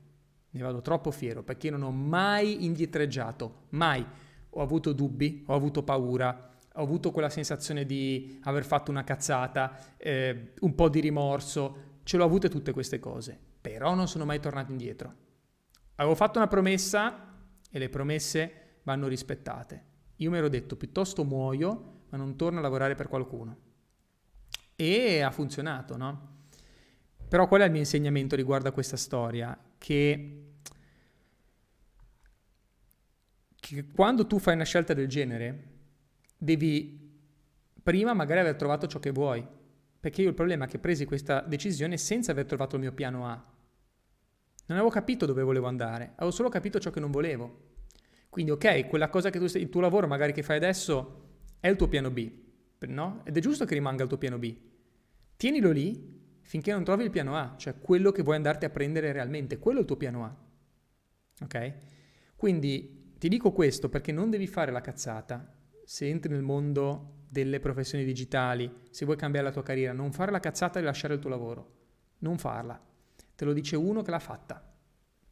[0.50, 4.04] ne vado troppo fiero perché non ho mai indietreggiato, mai.
[4.50, 9.96] Ho avuto dubbi, ho avuto paura, ho avuto quella sensazione di aver fatto una cazzata,
[9.96, 14.40] eh, un po' di rimorso, ce l'ho avute tutte queste cose, però non sono mai
[14.40, 15.14] tornato indietro.
[15.96, 17.36] Avevo fatto una promessa
[17.70, 19.90] e le promesse vanno rispettate.
[20.16, 23.56] Io mi ero detto piuttosto muoio, ma non torno a lavorare per qualcuno.
[24.74, 26.30] E ha funzionato, no?
[27.28, 29.58] Però qual è il mio insegnamento riguardo a questa storia?
[29.78, 30.44] Che,
[33.58, 35.71] che quando tu fai una scelta del genere,
[36.42, 36.98] devi
[37.80, 39.46] prima magari aver trovato ciò che vuoi.
[40.00, 43.28] Perché io il problema è che presi questa decisione senza aver trovato il mio piano
[43.28, 43.34] A.
[44.66, 47.70] Non avevo capito dove volevo andare, avevo solo capito ciò che non volevo.
[48.28, 51.20] Quindi ok, quella cosa che tu stai, il tuo lavoro magari che fai adesso
[51.60, 52.30] è il tuo piano B,
[52.88, 53.20] no?
[53.24, 54.56] Ed è giusto che rimanga il tuo piano B.
[55.36, 59.12] Tienilo lì finché non trovi il piano A, cioè quello che vuoi andarti a prendere
[59.12, 60.36] realmente, quello è il tuo piano A.
[61.44, 61.74] Ok?
[62.34, 65.61] Quindi ti dico questo perché non devi fare la cazzata
[65.92, 70.30] se entri nel mondo delle professioni digitali, se vuoi cambiare la tua carriera, non fare
[70.30, 71.72] la cazzata di lasciare il tuo lavoro.
[72.20, 72.82] Non farla.
[73.36, 74.74] Te lo dice uno che l'ha fatta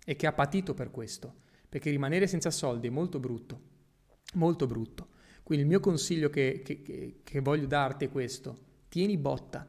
[0.04, 1.34] e che ha patito per questo,
[1.66, 3.60] perché rimanere senza soldi è molto brutto,
[4.34, 5.08] molto brutto.
[5.42, 8.58] Quindi il mio consiglio che, che, che, voglio darti è questo,
[8.90, 9.66] tieni botta,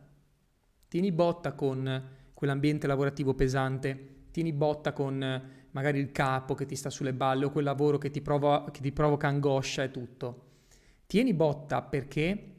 [0.89, 6.89] tieni botta con quell'ambiente lavorativo pesante, tieni botta con magari il capo che ti sta
[6.89, 10.49] sulle balle o quel lavoro che ti, provo, che ti provoca angoscia e tutto
[11.11, 12.53] Tieni botta perché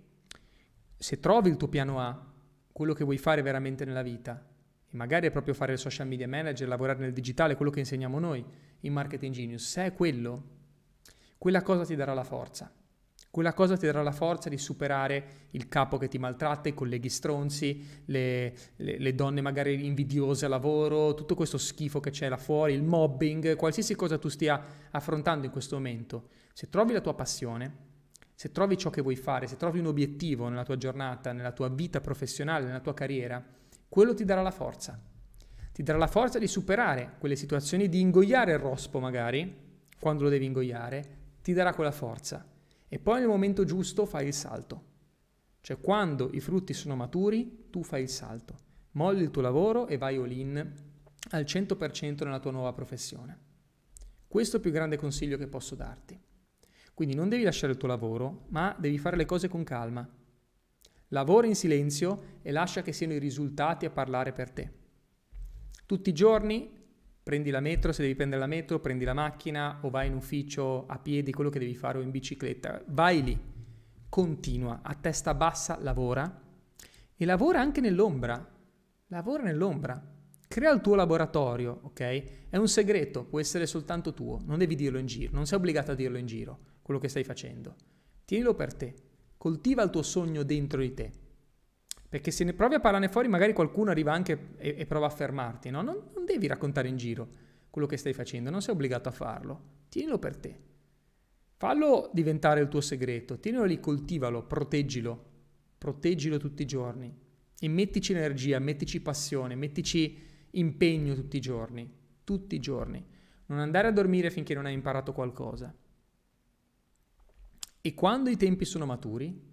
[0.95, 2.33] se trovi il tuo piano A,
[2.71, 4.47] quello che vuoi fare veramente nella vita,
[4.91, 8.19] e magari è proprio fare il social media manager, lavorare nel digitale, quello che insegniamo
[8.19, 8.45] noi
[8.81, 10.43] in Marketing Genius, se è quello,
[11.38, 12.71] quella cosa ti darà la forza.
[13.31, 17.09] Quella cosa ti darà la forza di superare il capo che ti maltratta, i colleghi
[17.09, 22.37] stronzi, le, le, le, donne magari invidiose a lavoro, tutto questo schifo che c'è là
[22.37, 26.29] fuori, il mobbing, qualsiasi cosa tu stia affrontando in questo momento.
[26.53, 27.92] Se trovi la tua passione,
[28.43, 31.69] se trovi ciò che vuoi fare, se trovi un obiettivo nella tua giornata, nella tua
[31.69, 33.41] vita professionale, nella tua carriera,
[33.89, 35.01] quello ti darà la forza.
[35.73, 40.29] Ti darà la forza di superare quelle situazioni, di ingoiare il rospo magari, quando lo
[40.29, 42.45] devi ingoiare, ti darà quella forza.
[42.89, 44.87] E poi nel momento giusto fai il salto.
[45.61, 48.57] Cioè quando i frutti sono maturi, tu fai il salto.
[48.95, 50.73] Molli il tuo lavoro e vai all in
[51.31, 53.39] al 100% nella tua nuova professione.
[54.27, 56.21] Questo è il più grande consiglio che posso darti.
[56.95, 60.09] Quindi non devi lasciare il tuo lavoro, ma devi fare le cose con calma.
[61.09, 64.73] Lavora in silenzio e lascia che siano i risultati a parlare per te.
[65.87, 66.71] Tutti i giorni
[67.23, 70.87] prendi la metro, se devi prendere la metro, prendi la macchina o vai in ufficio
[70.87, 72.83] a piedi, quello che devi fare o in bicicletta.
[72.89, 73.39] Vai lì,
[74.09, 76.41] continua, a testa bassa, lavora
[77.15, 78.51] e lavora anche nell'ombra.
[79.09, 80.11] Lavora nell'ombra.
[80.49, 82.49] Crea il tuo laboratorio, ok?
[82.49, 85.93] È un segreto, può essere soltanto tuo, non devi dirlo in giro, non sei obbligato
[85.93, 86.59] a dirlo in giro,
[86.93, 87.75] quello che stai facendo.
[88.25, 88.95] Tienilo per te,
[89.39, 91.11] coltiva il tuo sogno dentro di te.
[92.09, 95.11] Perché se ne provi a parlarne fuori, magari qualcuno arriva anche e, e prova a
[95.11, 95.81] fermarti, no?
[95.81, 97.29] Non, non devi raccontare in giro
[97.71, 99.61] quello che stai facendo, non sei obbligato a farlo.
[99.89, 100.59] Tienilo per te.
[101.57, 105.31] Fallo diventare il tuo segreto, tienilo lì, coltivalo, proteggilo,
[105.79, 107.17] proteggilo tutti i giorni
[107.59, 110.19] e mettici energia, mettici passione, mettici
[110.51, 111.91] impegno tutti i giorni,
[112.25, 113.03] tutti i giorni.
[113.47, 115.75] Non andare a dormire finché non hai imparato qualcosa.
[117.83, 119.51] E quando i tempi sono maturi,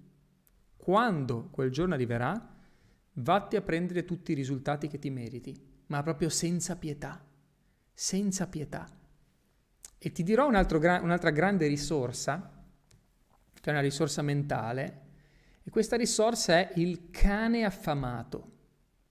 [0.78, 2.56] quando quel giorno arriverà,
[3.14, 5.54] vatti a prendere tutti i risultati che ti meriti,
[5.88, 7.22] ma proprio senza pietà,
[7.94, 8.88] senza pietà.
[9.98, 12.64] E ti dirò un gra- un'altra grande risorsa,
[13.54, 15.08] che è una risorsa mentale,
[15.64, 18.52] e questa risorsa è il cane affamato,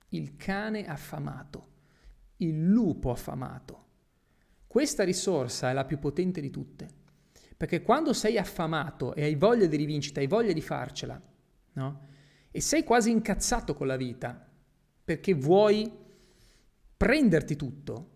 [0.09, 1.69] il cane affamato
[2.39, 3.87] il lupo affamato.
[4.67, 6.89] Questa risorsa è la più potente di tutte,
[7.59, 11.21] perché quando sei affamato e hai voglia di rivincita, hai voglia di farcela,
[11.73, 12.07] no?
[12.53, 14.49] E sei quasi incazzato con la vita,
[15.05, 15.91] perché vuoi
[16.97, 18.11] prenderti tutto,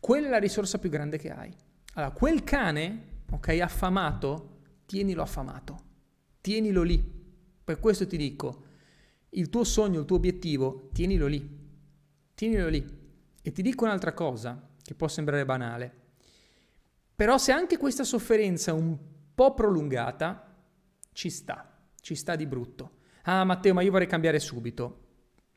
[0.00, 1.54] quella è la risorsa più grande che hai.
[1.94, 5.78] Allora, quel cane, ok, affamato, tienilo affamato,
[6.40, 7.00] tienilo lì.
[7.62, 8.64] Per questo ti dico,
[9.30, 11.48] il tuo sogno, il tuo obiettivo, tienilo lì,
[12.34, 12.84] tienilo lì.
[13.40, 16.06] E ti dico un'altra cosa, che può sembrare banale,
[17.18, 18.96] però se anche questa sofferenza un
[19.34, 20.54] po' prolungata,
[21.10, 22.98] ci sta, ci sta di brutto.
[23.22, 25.06] Ah Matteo, ma io vorrei cambiare subito.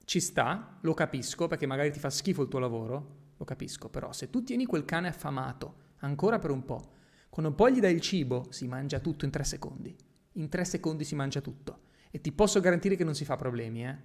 [0.04, 4.12] Ci sta, lo capisco, perché magari ti fa schifo il tuo lavoro, lo capisco, però
[4.12, 6.94] se tu tieni quel cane affamato ancora per un po',
[7.30, 9.96] quando poi gli dai il cibo, si mangia tutto in tre secondi.
[10.32, 11.82] In tre secondi si mangia tutto.
[12.10, 13.96] E ti posso garantire che non si fa problemi, eh?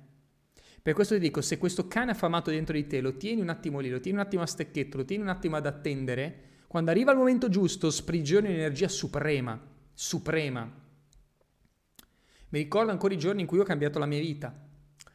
[0.83, 3.79] Per questo ti dico, se questo cane affamato dentro di te lo tieni un attimo
[3.81, 7.13] lì, lo tieni un attimo a stecchetto, lo tieni un attimo ad attendere, quando arriva
[7.13, 9.59] il momento giusto sprigioni un'energia suprema,
[9.95, 10.71] suprema.
[12.51, 14.55] Mi ricordo ancora i giorni in cui ho cambiato la mia vita.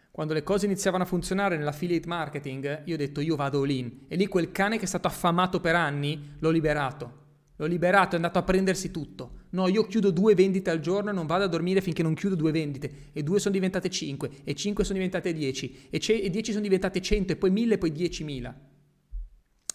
[0.10, 3.92] Quando le cose iniziavano a funzionare nell'affiliate marketing, io ho detto io vado all in.
[4.08, 7.20] E lì quel cane che è stato affamato per anni, l'ho liberato.
[7.58, 9.42] L'ho liberato, è andato a prendersi tutto.
[9.52, 12.34] No, io chiudo due vendite al giorno e non vado a dormire finché non chiudo
[12.34, 13.10] due vendite.
[13.14, 16.64] E due sono diventate cinque, e cinque sono diventate dieci, e, ce- e dieci sono
[16.64, 18.70] diventate cento, e poi mille, e poi diecimila.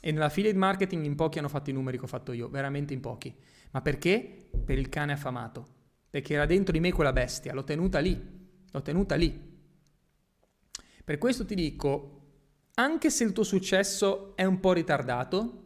[0.01, 2.93] E nella affiliate marketing in pochi hanno fatto i numeri che ho fatto io, veramente
[2.95, 3.35] in pochi.
[3.71, 4.49] Ma perché?
[4.65, 5.67] Per il cane affamato.
[6.11, 8.19] Perché era dentro di me quella bestia, l'ho tenuta lì,
[8.71, 9.55] l'ho tenuta lì.
[11.05, 12.21] Per questo ti dico,
[12.75, 15.63] anche se il tuo successo è un po' ritardato,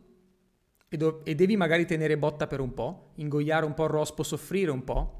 [0.88, 4.22] e, do- e devi magari tenere botta per un po', ingoiare un po' il rospo,
[4.22, 5.18] soffrire un po',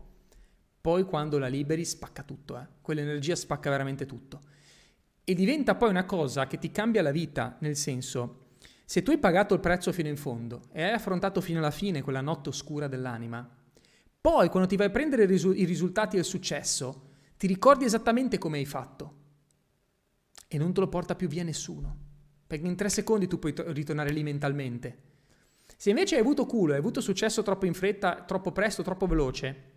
[0.80, 2.66] poi quando la liberi spacca tutto, eh?
[2.80, 4.40] quell'energia spacca veramente tutto.
[5.22, 8.48] E diventa poi una cosa che ti cambia la vita, nel senso,
[8.90, 12.02] se tu hai pagato il prezzo fino in fondo e hai affrontato fino alla fine
[12.02, 13.48] quella notte oscura dell'anima,
[14.20, 18.36] poi quando ti vai a prendere i, risu- i risultati il successo, ti ricordi esattamente
[18.36, 19.14] come hai fatto
[20.48, 21.96] e non te lo porta più via nessuno,
[22.44, 25.02] perché in tre secondi tu puoi to- ritornare lì mentalmente
[25.76, 29.68] se invece hai avuto culo, hai avuto successo troppo in fretta, troppo presto, troppo veloce,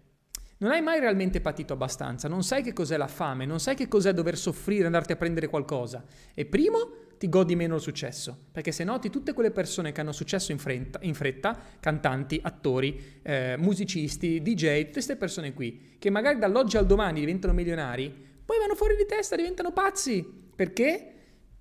[0.57, 3.87] non hai mai realmente patito abbastanza, non sai che cos'è la fame, non sai che
[3.87, 6.03] cos'è dover soffrire, andarti a prendere qualcosa.
[6.33, 10.11] E primo ti godi meno il successo, perché se noti tutte quelle persone che hanno
[10.11, 16.09] successo in fretta, in fretta cantanti, attori, eh, musicisti, DJ, tutte queste persone qui, che
[16.09, 20.21] magari dall'oggi al domani diventano milionari, poi vanno fuori di testa, diventano pazzi.
[20.53, 21.13] Perché?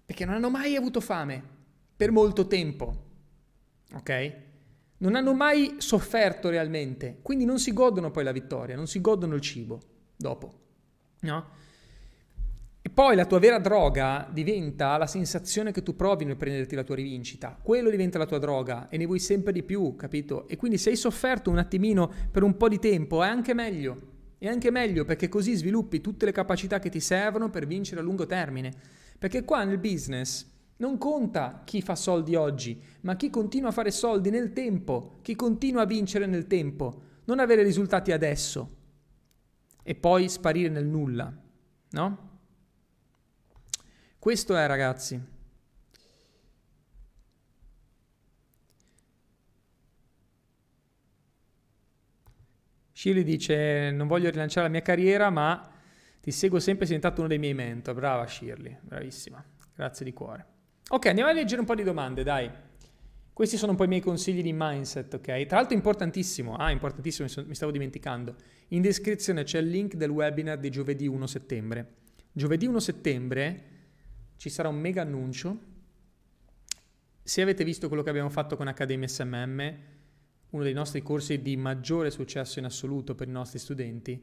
[0.04, 1.42] Perché non hanno mai avuto fame,
[1.96, 3.10] per molto tempo
[3.94, 4.32] ok?
[4.98, 9.34] Non hanno mai sofferto realmente, quindi non si godono poi la vittoria, non si godono
[9.34, 9.80] il cibo
[10.16, 10.52] dopo,
[11.20, 11.60] no?
[12.94, 16.96] Poi la tua vera droga diventa la sensazione che tu provi nel prenderti la tua
[16.96, 17.58] rivincita.
[17.62, 20.46] Quello diventa la tua droga e ne vuoi sempre di più, capito?
[20.46, 24.10] E quindi se hai sofferto un attimino per un po' di tempo è anche meglio.
[24.36, 28.04] È anche meglio perché così sviluppi tutte le capacità che ti servono per vincere a
[28.04, 28.70] lungo termine.
[29.18, 33.90] Perché qua nel business non conta chi fa soldi oggi, ma chi continua a fare
[33.90, 38.76] soldi nel tempo, chi continua a vincere nel tempo, non avere risultati adesso
[39.82, 41.32] e poi sparire nel nulla,
[41.92, 42.30] no?
[44.22, 45.20] Questo è ragazzi.
[52.92, 55.68] Shirley dice non voglio rilanciare la mia carriera ma
[56.20, 57.96] ti seguo sempre, sei diventato uno dei miei mentor.
[57.96, 59.44] Brava Shirley, bravissima.
[59.74, 60.46] Grazie di cuore.
[60.90, 62.48] Ok, andiamo a leggere un po' di domande, dai.
[63.32, 65.46] Questi sono un po' i miei consigli di mindset, ok?
[65.46, 68.36] Tra l'altro importantissimo, ah importantissimo, mi stavo dimenticando.
[68.68, 71.94] In descrizione c'è il link del webinar di giovedì 1 settembre.
[72.30, 73.71] Giovedì 1 settembre
[74.42, 75.56] ci sarà un mega annuncio.
[77.22, 79.74] Se avete visto quello che abbiamo fatto con Accademia SMM,
[80.50, 84.20] uno dei nostri corsi di maggiore successo in assoluto per i nostri studenti,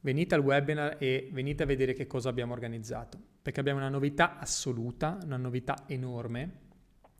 [0.00, 4.38] venite al webinar e venite a vedere che cosa abbiamo organizzato, perché abbiamo una novità
[4.38, 6.52] assoluta, una novità enorme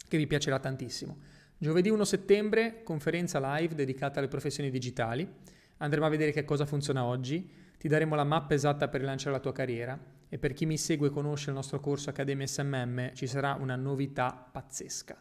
[0.09, 1.18] che vi piacerà tantissimo.
[1.59, 5.28] Giovedì 1 settembre, conferenza live dedicata alle professioni digitali.
[5.76, 9.41] Andremo a vedere che cosa funziona oggi, ti daremo la mappa esatta per rilanciare la
[9.41, 13.26] tua carriera e per chi mi segue e conosce il nostro corso Accademia SMM ci
[13.26, 15.20] sarà una novità pazzesca.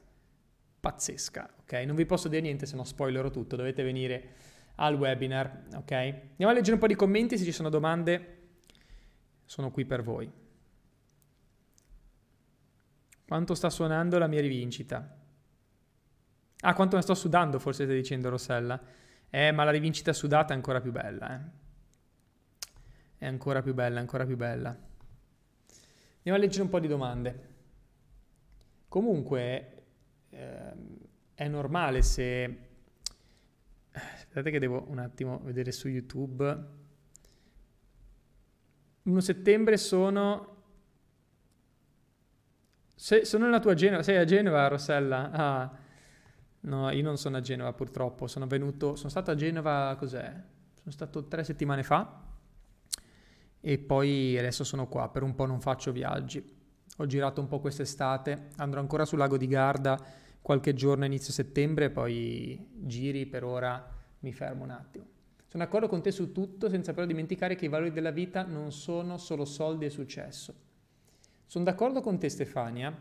[0.79, 1.73] Pazzesca, ok?
[1.85, 4.35] Non vi posso dire niente se no spoilerò tutto, dovete venire
[4.75, 5.91] al webinar, ok?
[5.91, 8.37] Andiamo a leggere un po' di commenti, se ci sono domande
[9.45, 10.31] sono qui per voi.
[13.25, 15.17] Quanto sta suonando la mia rivincita?
[16.61, 18.79] Ah, quanto ne sto sudando, forse stai dicendo Rossella.
[19.27, 21.41] Eh, ma la rivincita sudata è ancora più bella, eh.
[23.17, 24.88] È ancora più bella, ancora più bella.
[26.19, 27.47] Andiamo a leggere un po' di domande.
[28.87, 29.83] Comunque,
[30.29, 30.73] eh,
[31.33, 32.67] è normale se...
[33.91, 36.77] Aspettate che devo un attimo vedere su YouTube.
[39.03, 40.57] 1 settembre sono
[42.93, 45.31] se, sono nella tua Genova, sei a Genova, Rossella?
[45.31, 45.77] Ah,
[46.59, 50.25] no, io non sono a Genova purtroppo, sono venuto, sono stato a Genova, cos'è?
[50.73, 52.28] Sono stato tre settimane fa
[53.61, 56.57] e poi adesso sono qua, per un po' non faccio viaggi.
[56.97, 59.99] Ho girato un po' quest'estate, andrò ancora sul lago di Garda
[60.41, 63.87] qualche giorno inizio settembre, poi giri, per ora
[64.19, 65.05] mi fermo un attimo.
[65.47, 68.71] Sono d'accordo con te su tutto, senza però dimenticare che i valori della vita non
[68.71, 70.67] sono solo soldi e successo
[71.49, 72.95] sono d'accordo con te Stefania,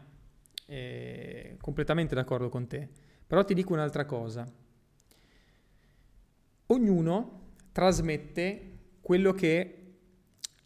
[0.65, 2.89] eh, completamente d'accordo con te,
[3.27, 4.51] però ti dico un'altra cosa.
[6.69, 7.41] Ognuno
[7.73, 8.71] trasmette
[9.03, 9.78] quello che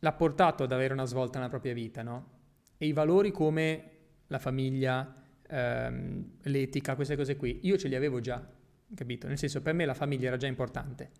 [0.03, 2.41] l'ha portato ad avere una svolta nella propria vita, no?
[2.77, 3.91] E i valori come
[4.29, 5.15] la famiglia,
[5.49, 8.45] ehm, l'etica, queste cose qui, io ce li avevo già,
[8.95, 9.27] capito?
[9.27, 11.11] Nel senso, per me la famiglia era già importante,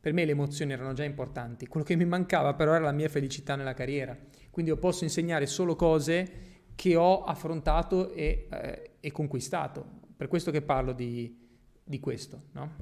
[0.00, 3.08] per me le emozioni erano già importanti, quello che mi mancava però era la mia
[3.08, 4.16] felicità nella carriera
[4.52, 10.00] quindi io posso insegnare solo cose che ho affrontato e, eh, e conquistato.
[10.14, 11.48] Per questo che parlo di,
[11.82, 12.76] di questo, no?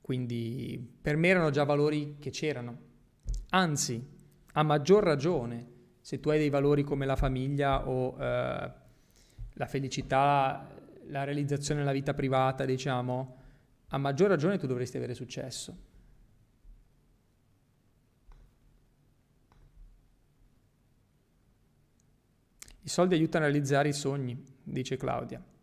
[0.00, 2.78] Quindi per me erano già valori che c'erano.
[3.54, 4.04] Anzi,
[4.54, 5.66] a maggior ragione,
[6.00, 8.72] se tu hai dei valori come la famiglia o eh,
[9.52, 10.68] la felicità,
[11.06, 13.36] la realizzazione della vita privata, diciamo,
[13.88, 15.76] a maggior ragione tu dovresti avere successo.
[22.80, 25.53] I soldi aiutano a realizzare i sogni, dice Claudia.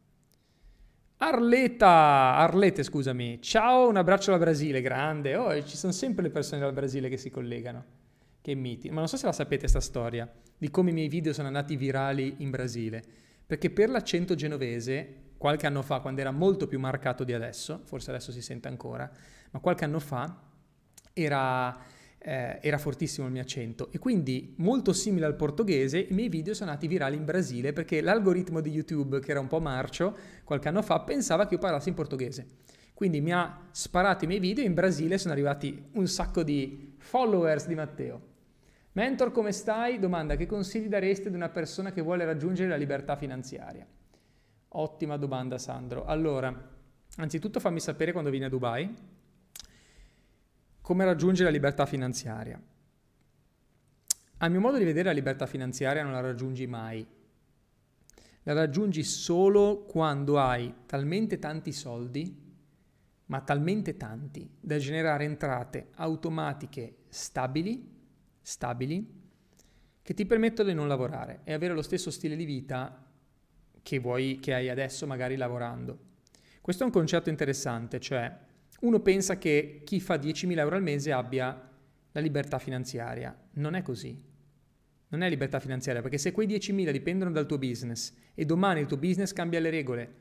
[1.24, 6.62] Arleta, Arlete scusami, ciao, un abbraccio dal Brasile, grande, oh, ci sono sempre le persone
[6.62, 7.86] dal Brasile che si collegano,
[8.42, 11.32] che miti, ma non so se la sapete sta storia, di come i miei video
[11.32, 13.04] sono andati virali in Brasile,
[13.46, 18.10] perché per l'accento genovese, qualche anno fa, quando era molto più marcato di adesso, forse
[18.10, 19.08] adesso si sente ancora,
[19.52, 20.42] ma qualche anno fa
[21.14, 21.78] era
[22.24, 26.54] eh, era fortissimo il mio accento e quindi molto simile al portoghese i miei video
[26.54, 30.68] sono andati virali in Brasile perché l'algoritmo di YouTube che era un po' marcio qualche
[30.68, 32.46] anno fa pensava che io parlassi in portoghese.
[32.94, 36.94] Quindi mi ha sparato i miei video e in Brasile sono arrivati un sacco di
[37.00, 38.30] followers di Matteo.
[38.92, 39.98] Mentor, come stai?
[39.98, 43.88] Domanda, che consigli daresti ad una persona che vuole raggiungere la libertà finanziaria?
[44.74, 46.06] Ottima domanda, Sandro.
[46.06, 46.54] Allora,
[47.16, 48.94] anzitutto fammi sapere quando vieni a Dubai,
[50.92, 52.62] come raggiungere la libertà finanziaria?
[54.40, 57.08] A mio modo di vedere la libertà finanziaria non la raggiungi mai.
[58.44, 62.38] La raggiungi solo quando hai talmente tanti soldi,
[63.28, 67.90] ma talmente tanti, da generare entrate automatiche stabili,
[68.42, 69.22] stabili,
[70.02, 73.02] che ti permettono di non lavorare e avere lo stesso stile di vita
[73.82, 75.98] che, vuoi, che hai adesso magari lavorando.
[76.60, 78.50] Questo è un concetto interessante, cioè
[78.82, 81.70] uno pensa che chi fa 10.000 euro al mese abbia
[82.12, 83.36] la libertà finanziaria.
[83.54, 84.30] Non è così.
[85.10, 88.86] Non è libertà finanziaria, perché se quei 10.000 dipendono dal tuo business e domani il
[88.86, 90.16] tuo business cambia le regole,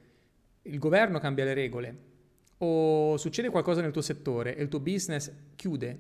[0.63, 1.99] il governo cambia le regole,
[2.59, 5.99] o succede qualcosa nel tuo settore e il tuo business chiude,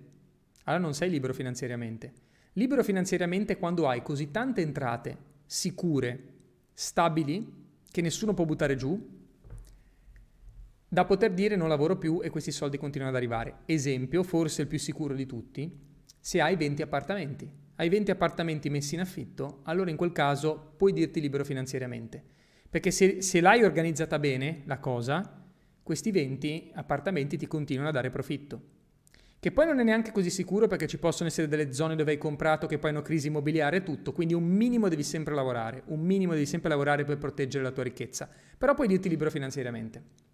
[0.64, 2.12] allora non sei libero finanziariamente.
[2.54, 6.24] Libero finanziariamente quando hai così tante entrate sicure,
[6.72, 7.58] stabili,
[7.90, 9.19] che nessuno può buttare giù,
[10.92, 13.58] da poter dire non lavoro più e questi soldi continuano ad arrivare.
[13.64, 15.72] Esempio, forse il più sicuro di tutti,
[16.18, 17.48] se hai 20 appartamenti.
[17.76, 22.20] Hai 20 appartamenti messi in affitto, allora in quel caso puoi dirti libero finanziariamente.
[22.68, 25.44] Perché se, se l'hai organizzata bene la cosa,
[25.80, 28.60] questi 20 appartamenti ti continuano a dare profitto.
[29.38, 32.18] Che poi non è neanche così sicuro perché ci possono essere delle zone dove hai
[32.18, 36.00] comprato che poi hanno crisi immobiliare e tutto, quindi un minimo devi sempre lavorare, un
[36.00, 38.28] minimo devi sempre lavorare per proteggere la tua ricchezza,
[38.58, 40.29] però puoi dirti libero finanziariamente.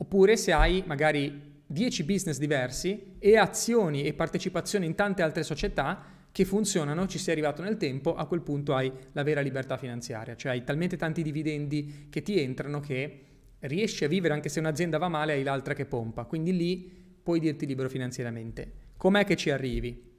[0.00, 6.16] Oppure se hai magari 10 business diversi e azioni e partecipazioni in tante altre società
[6.30, 10.36] che funzionano, ci sei arrivato nel tempo, a quel punto hai la vera libertà finanziaria,
[10.36, 13.24] cioè hai talmente tanti dividendi che ti entrano che
[13.60, 16.90] riesci a vivere anche se un'azienda va male hai l'altra che pompa, quindi lì
[17.22, 18.72] puoi dirti libero finanziariamente.
[18.96, 20.16] Com'è che ci arrivi?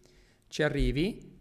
[0.48, 1.38] Ci arrivi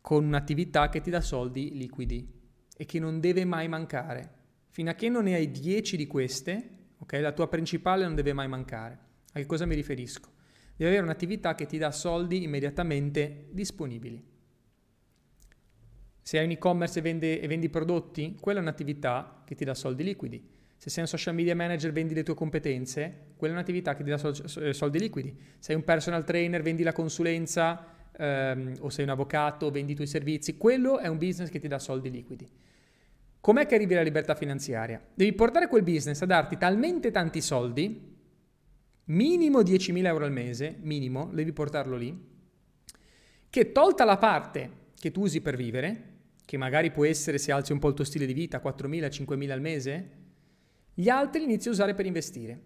[0.00, 2.28] con un'attività che ti dà soldi liquidi
[2.76, 4.32] e che non deve mai mancare.
[4.70, 7.12] Fino a che non ne hai 10 di queste, ok?
[7.20, 8.98] La tua principale non deve mai mancare.
[9.32, 10.30] A che cosa mi riferisco?
[10.76, 14.22] Devi avere un'attività che ti dà soldi immediatamente disponibili.
[16.22, 19.74] Se hai un e-commerce e, vende, e vendi prodotti, quella è un'attività che ti dà
[19.74, 20.56] soldi liquidi.
[20.76, 24.10] Se sei un social media manager, vendi le tue competenze, quella è un'attività che ti
[24.10, 24.20] dà
[24.60, 25.36] eh, soldi liquidi.
[25.54, 29.94] Se sei un personal trainer, vendi la consulenza, ehm, o sei un avvocato, vendi i
[29.94, 32.48] tuoi servizi, quello è un business che ti dà soldi liquidi.
[33.40, 35.00] Com'è che arrivi alla libertà finanziaria?
[35.14, 38.16] Devi portare quel business a darti talmente tanti soldi,
[39.04, 42.26] minimo 10.000 euro al mese, minimo, devi portarlo lì,
[43.48, 47.72] che tolta la parte che tu usi per vivere, che magari può essere se alzi
[47.72, 50.10] un po' il tuo stile di vita, 4.000, 5.000 al mese,
[50.92, 52.60] gli altri li inizi a usare per investire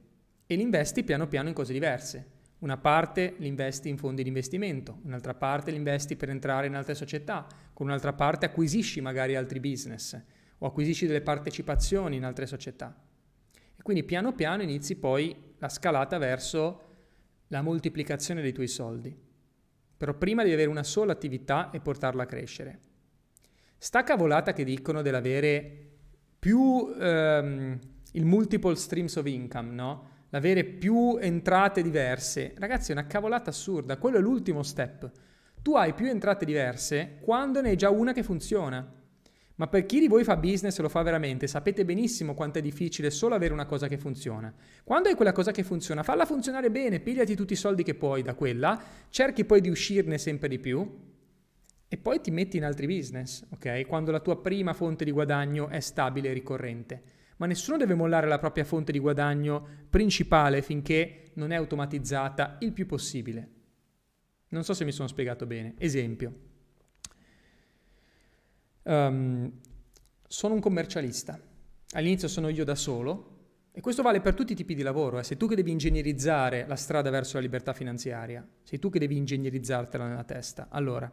[0.47, 2.41] e li investi piano piano in cose diverse.
[2.61, 6.75] Una parte li investi in fondi di investimento, un'altra parte li investi per entrare in
[6.75, 10.21] altre società, con un'altra parte acquisisci magari altri business
[10.63, 12.97] o acquisisci delle partecipazioni in altre società.
[13.77, 16.91] E quindi piano piano inizi poi la scalata verso
[17.49, 19.15] la moltiplicazione dei tuoi soldi.
[19.97, 22.81] Però prima devi avere una sola attività e portarla a crescere.
[23.77, 25.91] Sta cavolata che dicono dell'avere
[26.39, 27.79] più ehm,
[28.13, 30.11] il multiple streams of income, no?
[30.29, 32.55] L'avere più entrate diverse.
[32.57, 33.99] Ragazzi, è una cavolata assurda.
[33.99, 35.11] Quello è l'ultimo step.
[35.61, 39.02] Tu hai più entrate diverse quando ne hai già una che funziona.
[39.63, 42.61] Ma per chi di voi fa business e lo fa veramente, sapete benissimo quanto è
[42.61, 44.53] difficile solo avere una cosa che funziona.
[44.83, 48.23] Quando hai quella cosa che funziona, falla funzionare bene, pigliati tutti i soldi che puoi
[48.23, 50.85] da quella, cerchi poi di uscirne sempre di più
[51.87, 53.87] e poi ti metti in altri business, ok?
[53.87, 57.03] Quando la tua prima fonte di guadagno è stabile e ricorrente.
[57.37, 62.73] Ma nessuno deve mollare la propria fonte di guadagno principale finché non è automatizzata il
[62.73, 63.49] più possibile.
[64.49, 65.75] Non so se mi sono spiegato bene.
[65.79, 66.51] Esempio.
[68.85, 69.53] Um,
[70.27, 71.39] sono un commercialista.
[71.93, 73.29] All'inizio sono io da solo
[73.71, 75.19] e questo vale per tutti i tipi di lavoro.
[75.19, 75.25] Eh.
[75.25, 78.47] Sei tu che devi ingegnerizzare la strada verso la libertà finanziaria.
[78.63, 80.69] Sei tu che devi ingegnerizzartela nella testa.
[80.71, 81.11] Allora,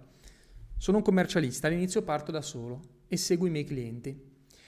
[0.77, 4.27] sono un commercialista, all'inizio parto da solo e seguo i miei clienti.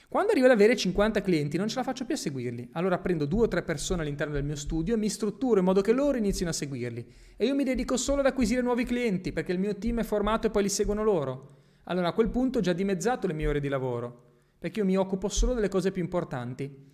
[0.10, 3.26] Quando arrivo ad avere 50 clienti non ce la faccio più a seguirli, allora prendo
[3.26, 6.18] due o tre persone all'interno del mio studio e mi strutturo in modo che loro
[6.18, 7.08] inizino a seguirli.
[7.38, 10.48] E io mi dedico solo ad acquisire nuovi clienti perché il mio team è formato
[10.48, 13.60] e poi li seguono loro allora a quel punto ho già dimezzato le mie ore
[13.60, 14.30] di lavoro,
[14.60, 16.90] perché io mi occupo solo delle cose più importanti.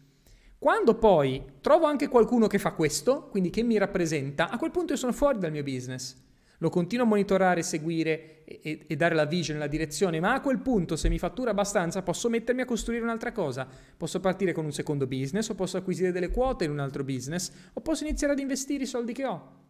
[0.60, 4.94] Quando poi trovo anche qualcuno che fa questo, quindi che mi rappresenta, a quel punto
[4.94, 6.16] io sono fuori dal mio business.
[6.60, 10.58] Lo continuo a monitorare, seguire e, e, dare la vision, la direzione, ma a quel
[10.60, 13.68] punto se mi fattura abbastanza posso mettermi a costruire un'altra cosa.
[13.96, 17.52] Posso partire con un secondo business o posso acquisire delle quote in un altro business
[17.74, 19.66] o posso iniziare ad investire i soldi che ho.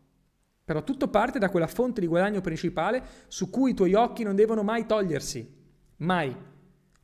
[0.67, 4.35] Però tutto parte da quella fonte di guadagno principale su cui i tuoi occhi non
[4.35, 5.49] devono mai togliersi.
[5.99, 6.35] Mai.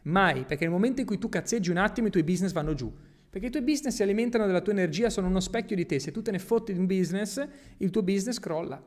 [0.01, 0.43] Mai.
[0.43, 2.93] Perché nel momento in cui tu cazzeggi un attimo i tuoi business vanno giù.
[3.29, 5.97] Perché i tuoi business si alimentano della tua energia, sono uno specchio di te.
[5.99, 7.41] Se tu te ne fotti di un business,
[7.77, 8.83] il tuo business crolla.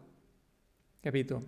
[1.01, 1.45] Capito?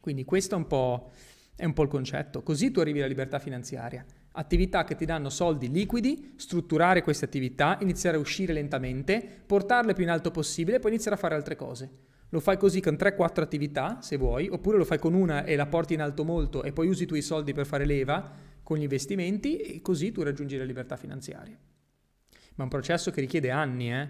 [0.00, 1.10] Quindi questo è un po',
[1.54, 2.42] è un po il concetto.
[2.42, 4.02] Così tu arrivi alla libertà finanziaria.
[4.32, 10.04] Attività che ti danno soldi liquidi, strutturare queste attività, iniziare a uscire lentamente, portarle più
[10.04, 12.07] in alto possibile e poi iniziare a fare altre cose.
[12.30, 15.66] Lo fai così con 3-4 attività, se vuoi, oppure lo fai con una e la
[15.66, 18.30] porti in alto molto e poi usi i tuoi soldi per fare leva
[18.62, 21.56] con gli investimenti e così tu raggiungi la libertà finanziaria.
[21.56, 24.06] Ma è un processo che richiede anni, eh?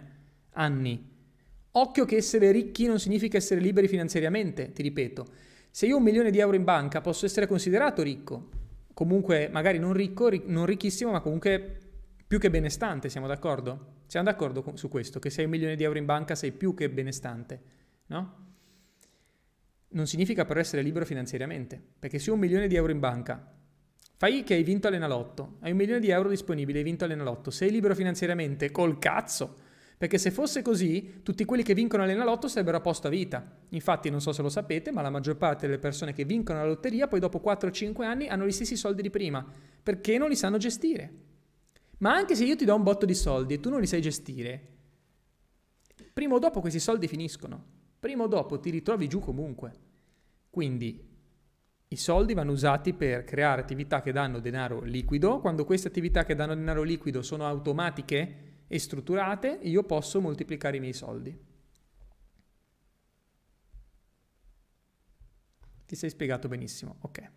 [0.54, 1.16] Anni.
[1.70, 5.26] Occhio che essere ricchi non significa essere liberi finanziariamente, ti ripeto.
[5.70, 8.48] Se io ho un milione di euro in banca posso essere considerato ricco,
[8.94, 11.78] comunque magari non ricco, non ricchissimo, ma comunque
[12.26, 13.96] più che benestante, siamo d'accordo?
[14.06, 16.74] Siamo d'accordo su questo, che se hai un milione di euro in banca sei più
[16.74, 17.77] che benestante
[18.08, 18.46] no?
[19.90, 23.56] Non significa però essere libero finanziariamente, perché se ho un milione di euro in banca,
[24.18, 27.70] Fai che hai vinto all'Enalotto, hai un milione di euro disponibili, hai vinto all'Enalotto, sei
[27.70, 29.54] libero finanziariamente, col cazzo!
[29.96, 33.44] Perché se fosse così, tutti quelli che vincono all'Enalotto sarebbero a posto a vita.
[33.68, 36.66] Infatti, non so se lo sapete, ma la maggior parte delle persone che vincono la
[36.66, 39.46] lotteria poi dopo 4-5 anni hanno gli stessi soldi di prima,
[39.84, 41.12] perché non li sanno gestire.
[41.98, 44.00] Ma anche se io ti do un botto di soldi e tu non li sai
[44.00, 44.60] gestire,
[46.12, 47.64] prima o dopo questi soldi finiscono.
[47.98, 49.86] Prima o dopo ti ritrovi giù comunque.
[50.50, 51.06] Quindi
[51.88, 55.40] i soldi vanno usati per creare attività che danno denaro liquido.
[55.40, 60.80] Quando queste attività che danno denaro liquido sono automatiche e strutturate, io posso moltiplicare i
[60.80, 61.46] miei soldi.
[65.86, 67.30] Ti sei spiegato benissimo, ok.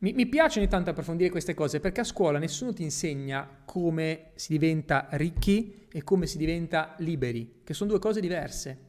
[0.00, 4.30] Mi, mi, piace ogni tanto approfondire queste cose perché a scuola nessuno ti insegna come
[4.36, 8.86] si diventa ricchi e come si diventa liberi, che sono due cose diverse.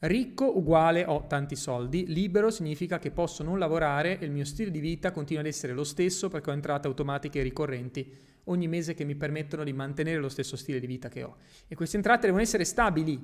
[0.00, 4.70] Ricco uguale ho tanti soldi, libero significa che posso non lavorare e il mio stile
[4.70, 8.14] di vita continua ad essere lo stesso perché ho entrate automatiche e ricorrenti
[8.44, 11.36] ogni mese che mi permettono di mantenere lo stesso stile di vita che ho.
[11.66, 13.18] E queste entrate devono essere stabili,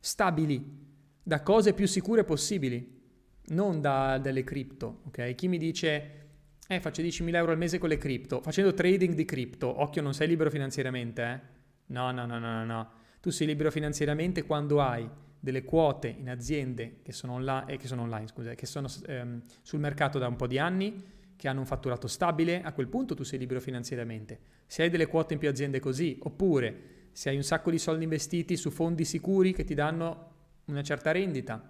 [0.00, 0.80] stabili,
[1.22, 3.00] da cose più sicure possibili,
[3.48, 5.34] non da delle cripto, ok?
[5.34, 6.21] Chi mi dice
[6.68, 10.14] eh, faccio 10.000 euro al mese con le cripto, facendo trading di cripto, occhio non
[10.14, 11.60] sei libero finanziariamente, eh?
[11.86, 12.90] No, no, no, no, no,
[13.20, 15.08] tu sei libero finanziariamente quando hai
[15.38, 19.42] delle quote in aziende che sono, onla- eh, che sono online, scusa, che sono ehm,
[19.60, 21.04] sul mercato da un po' di anni,
[21.36, 24.38] che hanno un fatturato stabile, a quel punto tu sei libero finanziariamente.
[24.66, 28.04] Se hai delle quote in più aziende così, oppure se hai un sacco di soldi
[28.04, 30.30] investiti su fondi sicuri che ti danno
[30.66, 31.60] una certa rendita,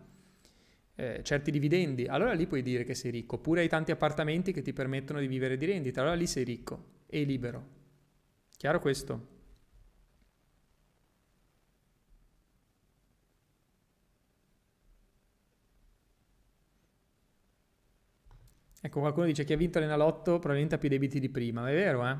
[0.94, 3.36] eh, certi dividendi, allora lì puoi dire che sei ricco.
[3.36, 7.00] Oppure hai tanti appartamenti che ti permettono di vivere di rendita, allora lì sei ricco
[7.06, 7.80] e libero.
[8.56, 9.32] Chiaro questo?
[18.84, 21.74] Ecco, qualcuno dice che ha vinto l'Enalotto probabilmente ha più debiti di prima, ma è
[21.74, 22.16] vero, eh?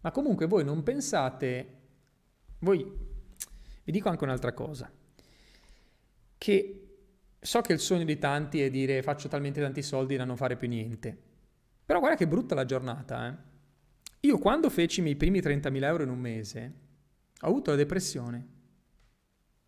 [0.00, 1.80] Ma comunque voi non pensate,
[2.58, 3.03] voi,
[3.84, 4.90] vi dico anche un'altra cosa,
[6.36, 6.80] che
[7.38, 10.56] so che il sogno di tanti è dire faccio talmente tanti soldi da non fare
[10.56, 11.16] più niente,
[11.84, 13.52] però guarda che brutta la giornata, eh?
[14.20, 16.72] Io quando feci i miei primi 30.000 euro in un mese,
[17.40, 18.52] ho avuto la depressione.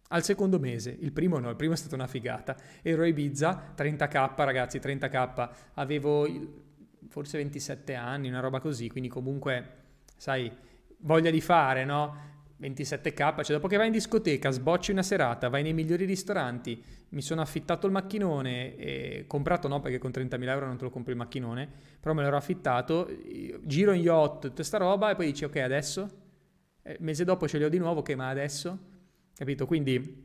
[0.09, 2.57] Al secondo mese, il primo no, il primo è stata una figata.
[2.81, 6.27] Ero a Ibiza, 30k ragazzi, 30k, avevo
[7.09, 9.73] forse 27 anni, una roba così, quindi comunque,
[10.17, 10.51] sai,
[10.99, 12.36] voglia di fare, no?
[12.61, 17.21] 27k, cioè dopo che vai in discoteca, sbocci una serata, vai nei migliori ristoranti, mi
[17.21, 21.13] sono affittato il macchinone, e comprato no perché con 30.000 euro non te lo compri
[21.13, 21.69] il macchinone,
[22.01, 23.09] però me l'ero affittato,
[23.63, 26.11] giro in yacht, tutta sta roba e poi dici ok adesso,
[26.83, 28.79] eh, mese dopo ce li ho di nuovo, ok ma adesso?
[29.35, 29.67] Capito?
[29.67, 30.25] Quindi,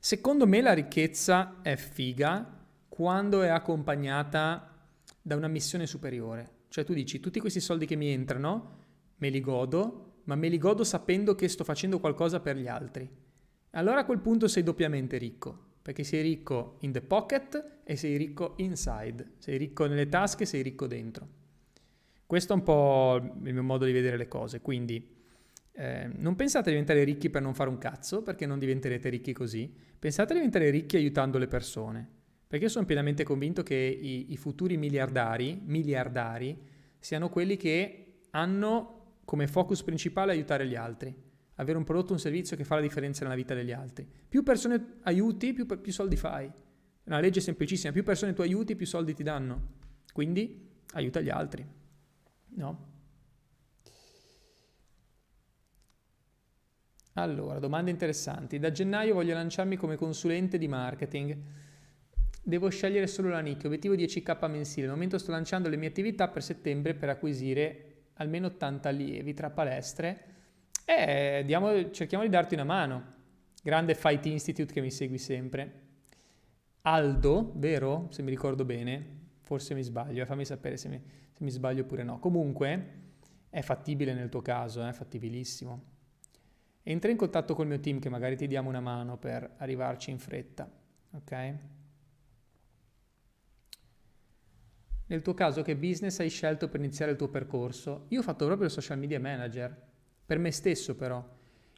[0.00, 4.74] secondo me la ricchezza è figa quando è accompagnata
[5.22, 6.54] da una missione superiore.
[6.68, 8.78] Cioè tu dici, tutti questi soldi che mi entrano,
[9.16, 13.08] me li godo, ma me li godo sapendo che sto facendo qualcosa per gli altri.
[13.70, 18.16] Allora a quel punto sei doppiamente ricco, perché sei ricco in the pocket e sei
[18.16, 21.28] ricco inside, sei ricco nelle tasche, sei ricco dentro.
[22.26, 25.14] Questo è un po' il mio modo di vedere le cose, quindi
[25.72, 29.32] eh, non pensate a diventare ricchi per non fare un cazzo, perché non diventerete ricchi
[29.32, 29.72] così.
[29.98, 32.08] Pensate a diventare ricchi aiutando le persone.
[32.48, 36.58] Perché io sono pienamente convinto che i, i futuri miliardari, miliardari
[36.98, 38.95] siano quelli che hanno
[39.26, 41.14] come focus principale aiutare gli altri.
[41.56, 44.08] Avere un prodotto o un servizio che fa la differenza nella vita degli altri.
[44.28, 46.46] Più persone aiuti, più, più soldi fai.
[46.46, 47.92] È una legge semplicissima.
[47.92, 49.74] Più persone tu aiuti, più soldi ti danno.
[50.12, 51.66] Quindi aiuta gli altri.
[52.54, 52.94] No?
[57.14, 58.58] Allora, domande interessanti.
[58.60, 61.36] Da gennaio voglio lanciarmi come consulente di marketing.
[62.44, 64.86] Devo scegliere solo la nicchia, obiettivo 10k mensile.
[64.86, 69.50] Al momento sto lanciando le mie attività per settembre per acquisire almeno 80 allievi tra
[69.50, 70.34] palestre
[70.84, 73.14] e diamo, cerchiamo di darti una mano.
[73.62, 75.84] Grande Fight Institute che mi segui sempre.
[76.82, 78.06] Aldo, vero?
[78.10, 79.14] Se mi ricordo bene.
[79.40, 81.00] Forse mi sbaglio, eh, fammi sapere se mi,
[81.32, 82.18] se mi sbaglio oppure no.
[82.18, 83.04] Comunque
[83.48, 85.94] è fattibile nel tuo caso, è eh, fattibilissimo
[86.88, 90.20] entra in contatto col mio team che magari ti diamo una mano per arrivarci in
[90.20, 90.70] fretta,
[91.10, 91.54] ok?
[95.08, 98.06] Nel tuo caso che business hai scelto per iniziare il tuo percorso?
[98.08, 99.74] Io ho fatto proprio il social media manager,
[100.26, 101.24] per me stesso però.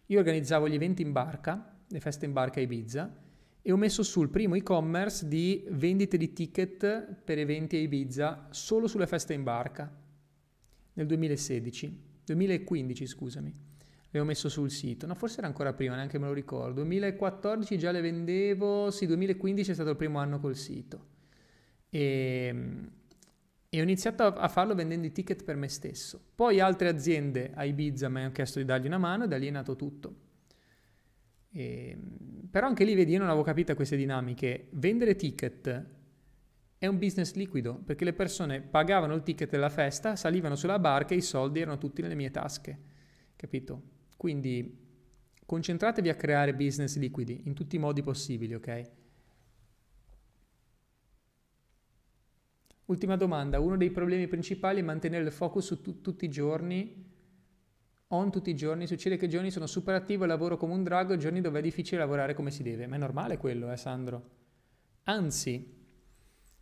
[0.06, 3.26] Io organizzavo gli eventi in barca, le feste in barca a Ibiza,
[3.60, 8.86] e ho messo sul primo e-commerce di vendite di ticket per eventi a Ibiza solo
[8.86, 9.94] sulle feste in barca
[10.94, 13.54] nel 2016, 2015 scusami.
[14.10, 15.06] le ho messo sul sito.
[15.06, 16.72] No, forse era ancora prima, neanche me lo ricordo.
[16.76, 21.16] 2014 già le vendevo, sì, 2015 è stato il primo anno col sito.
[21.90, 22.54] E,
[23.70, 26.20] e ho iniziato a farlo vendendo i ticket per me stesso.
[26.34, 29.50] Poi altre aziende a Ibiza mi hanno chiesto di dargli una mano e lì è
[29.50, 30.16] nato tutto.
[31.50, 31.96] E,
[32.50, 34.68] però anche lì, vedi, io non avevo capito queste dinamiche.
[34.72, 35.86] Vendere ticket
[36.78, 41.14] è un business liquido, perché le persone pagavano il ticket della festa, salivano sulla barca
[41.14, 42.78] e i soldi erano tutti nelle mie tasche.
[43.36, 43.82] Capito?
[44.16, 44.86] Quindi
[45.44, 48.90] concentratevi a creare business liquidi in tutti i modi possibili, ok?
[52.88, 57.04] Ultima domanda, uno dei problemi principali è mantenere il focus su tu- tutti i giorni,
[58.08, 61.12] on tutti i giorni, succede che giorni sono super attivo e lavoro come un drago
[61.12, 64.30] e giorni dove è difficile lavorare come si deve, ma è normale quello, eh Sandro?
[65.04, 65.70] Anzi,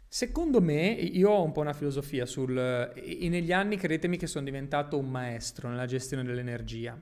[0.09, 2.59] secondo me, io ho un po' una filosofia sul...
[2.59, 7.01] e negli anni credetemi che sono diventato un maestro nella gestione dell'energia.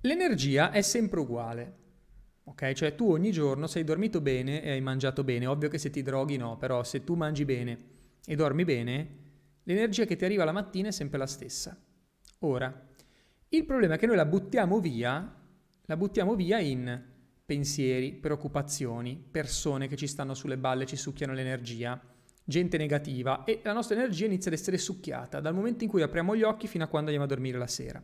[0.00, 1.81] L'energia è sempre uguale,
[2.44, 2.72] Ok?
[2.72, 5.46] Cioè tu ogni giorno sei dormito bene e hai mangiato bene.
[5.46, 7.78] Ovvio che se ti droghi no, però se tu mangi bene
[8.24, 9.08] e dormi bene,
[9.64, 11.76] l'energia che ti arriva la mattina è sempre la stessa.
[12.40, 12.88] Ora,
[13.48, 15.40] il problema è che noi la buttiamo via,
[15.84, 17.10] la buttiamo via in
[17.44, 22.00] pensieri, preoccupazioni, persone che ci stanno sulle balle, ci succhiano l'energia,
[22.44, 26.34] gente negativa e la nostra energia inizia ad essere succhiata dal momento in cui apriamo
[26.34, 28.02] gli occhi fino a quando andiamo a dormire la sera.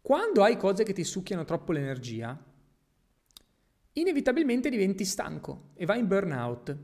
[0.00, 2.36] Quando hai cose che ti succhiano troppo l'energia,
[3.94, 6.76] inevitabilmente diventi stanco e vai in burnout.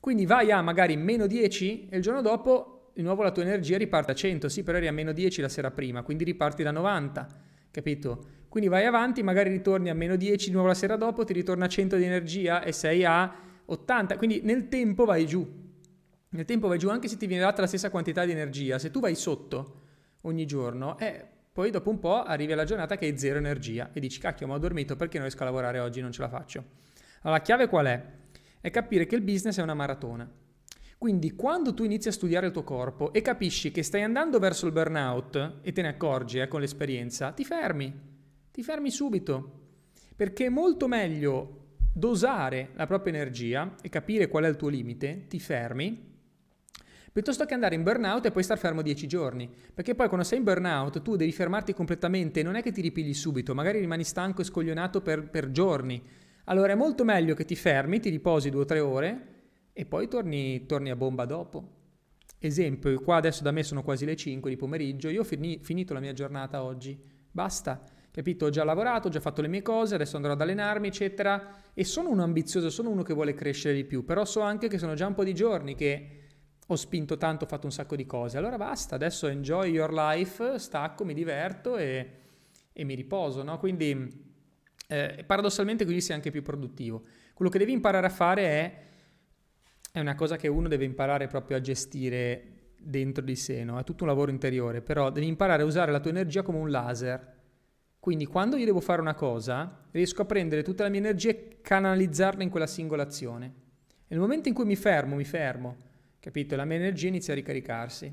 [0.00, 3.78] Quindi vai a magari meno 10 e il giorno dopo di nuovo la tua energia
[3.78, 6.70] riparte a 100, sì, però eri a meno 10 la sera prima, quindi riparti da
[6.70, 7.26] 90,
[7.70, 8.26] capito?
[8.48, 11.64] Quindi vai avanti, magari ritorni a meno 10 di nuovo la sera dopo, ti ritorna
[11.64, 13.34] a 100 di energia e sei a
[13.64, 15.60] 80, quindi nel tempo vai giù.
[16.28, 18.90] Nel tempo vai giù anche se ti viene data la stessa quantità di energia, se
[18.90, 19.80] tu vai sotto
[20.22, 24.00] ogni giorno, eh, poi dopo un po' arrivi alla giornata che hai zero energia e
[24.00, 26.64] dici cacchio ma ho dormito perché non riesco a lavorare oggi, non ce la faccio.
[27.20, 28.02] Allora la chiave qual è?
[28.58, 30.30] È capire che il business è una maratona.
[30.96, 34.64] Quindi quando tu inizi a studiare il tuo corpo e capisci che stai andando verso
[34.66, 37.92] il burnout e te ne accorgi eh, con l'esperienza, ti fermi,
[38.50, 39.60] ti fermi subito.
[40.16, 45.26] Perché è molto meglio dosare la propria energia e capire qual è il tuo limite,
[45.26, 46.11] ti fermi
[47.12, 49.48] piuttosto che andare in burnout e poi star fermo 10 giorni.
[49.72, 53.12] Perché poi quando sei in burnout tu devi fermarti completamente, non è che ti ripigli
[53.12, 56.02] subito, magari rimani stanco e scoglionato per, per giorni.
[56.44, 59.26] Allora è molto meglio che ti fermi, ti riposi 2-3 ore
[59.72, 61.80] e poi torni, torni, a bomba dopo.
[62.38, 65.94] Esempio, qua adesso da me sono quasi le 5 di pomeriggio, io ho fini, finito
[65.94, 66.98] la mia giornata oggi,
[67.30, 68.46] basta, capito?
[68.46, 71.56] Ho già lavorato, ho già fatto le mie cose, adesso andrò ad allenarmi, eccetera.
[71.72, 74.78] E sono uno ambizioso, sono uno che vuole crescere di più, però so anche che
[74.78, 76.21] sono già un po' di giorni che
[76.72, 80.58] ho spinto tanto, ho fatto un sacco di cose, allora basta, adesso enjoy your life,
[80.58, 82.10] stacco, mi diverto e,
[82.72, 83.58] e mi riposo, no?
[83.58, 84.30] Quindi
[84.88, 87.02] eh, paradossalmente così sei anche più produttivo.
[87.34, 88.78] Quello che devi imparare a fare è,
[89.92, 93.78] è una cosa che uno deve imparare proprio a gestire dentro di sé, no?
[93.78, 96.70] È tutto un lavoro interiore, però devi imparare a usare la tua energia come un
[96.70, 97.40] laser.
[98.00, 101.58] Quindi quando io devo fare una cosa, riesco a prendere tutta la mia energia e
[101.62, 103.54] canalizzarla in quella singola azione.
[104.08, 105.90] Nel momento in cui mi fermo, mi fermo
[106.22, 106.54] capito?
[106.54, 108.12] La mia energia inizia a ricaricarsi.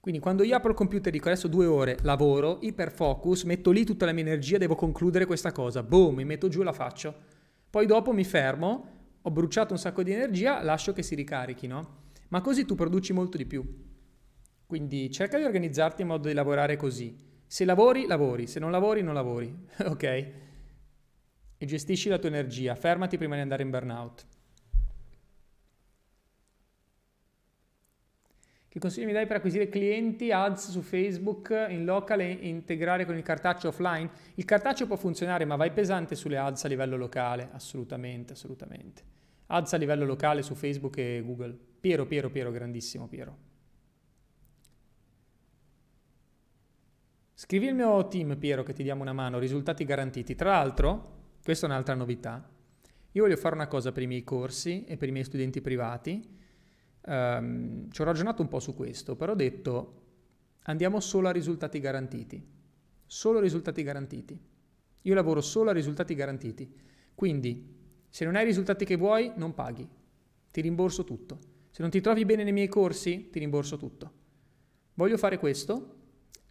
[0.00, 3.84] Quindi quando io apro il computer e dico adesso due ore, lavoro, iperfocus, metto lì
[3.84, 7.14] tutta la mia energia, devo concludere questa cosa, boom, mi metto giù e la faccio.
[7.70, 8.88] Poi dopo mi fermo,
[9.22, 12.02] ho bruciato un sacco di energia, lascio che si ricarichi, no?
[12.30, 13.64] Ma così tu produci molto di più.
[14.66, 17.16] Quindi cerca di organizzarti in modo di lavorare così.
[17.46, 19.56] Se lavori, lavori, se non lavori, non lavori,
[19.86, 20.02] ok?
[20.02, 24.26] E gestisci la tua energia, fermati prima di andare in burnout.
[28.74, 33.16] Che consigli mi dai per acquisire clienti, ads su Facebook in local e integrare con
[33.16, 34.10] il cartaceo offline?
[34.34, 39.02] Il cartaceo può funzionare, ma vai pesante sulle ads a livello locale, assolutamente, assolutamente.
[39.46, 41.56] Ads a livello locale su Facebook e Google.
[41.78, 43.38] Piero, Piero, Piero, grandissimo Piero.
[47.32, 50.34] Scrivi il mio team, Piero, che ti diamo una mano, risultati garantiti.
[50.34, 52.44] Tra l'altro, questa è un'altra novità.
[53.12, 56.42] Io voglio fare una cosa per i miei corsi e per i miei studenti privati
[57.06, 60.02] Um, ci ho ragionato un po' su questo, però ho detto
[60.64, 62.42] andiamo solo a risultati garantiti.
[63.06, 64.40] Solo risultati garantiti.
[65.02, 66.74] Io lavoro solo a risultati garantiti.
[67.14, 69.86] Quindi, se non hai i risultati che vuoi, non paghi.
[70.50, 71.38] Ti rimborso tutto.
[71.70, 74.12] Se non ti trovi bene nei miei corsi, ti rimborso tutto.
[74.94, 75.96] Voglio fare questo,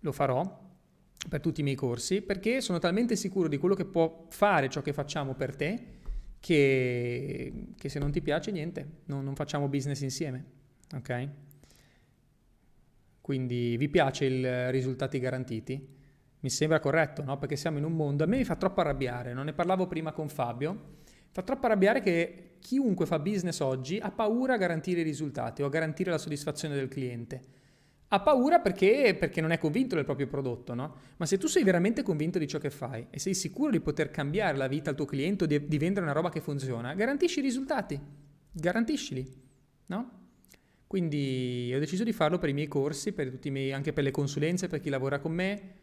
[0.02, 0.62] lo farò
[1.30, 4.82] per tutti i miei corsi, perché sono talmente sicuro di quello che può fare ciò
[4.82, 6.02] che facciamo per te,
[6.44, 10.44] che, che se non ti piace niente, non, non facciamo business insieme,
[10.94, 11.30] ok?
[13.22, 15.88] Quindi vi piace i risultati garantiti?
[16.42, 17.38] Mi sembra corretto, no?
[17.38, 20.12] Perché siamo in un mondo, a me mi fa troppo arrabbiare, non ne parlavo prima
[20.12, 20.98] con Fabio,
[21.32, 25.68] fa troppo arrabbiare che chiunque fa business oggi ha paura a garantire i risultati o
[25.68, 27.42] a garantire la soddisfazione del cliente.
[28.14, 30.96] Ha paura perché, perché non è convinto del proprio prodotto, no?
[31.18, 34.12] Ma se tu sei veramente convinto di ciò che fai e sei sicuro di poter
[34.12, 37.40] cambiare la vita al tuo cliente o di, di vendere una roba che funziona, garantisci
[37.40, 38.00] i risultati,
[38.52, 39.28] garantiscili,
[39.88, 40.12] no?
[40.86, 44.68] Quindi ho deciso di farlo per i miei corsi, per miei, anche per le consulenze,
[44.68, 45.82] per chi lavora con me,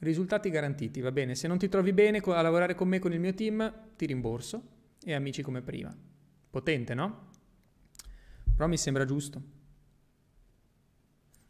[0.00, 1.34] Risultati garantiti, va bene.
[1.34, 4.62] Se non ti trovi bene a lavorare con me, con il mio team, ti rimborso
[5.04, 5.94] e amici come prima.
[6.48, 7.28] Potente, no?
[8.56, 9.59] Però mi sembra giusto.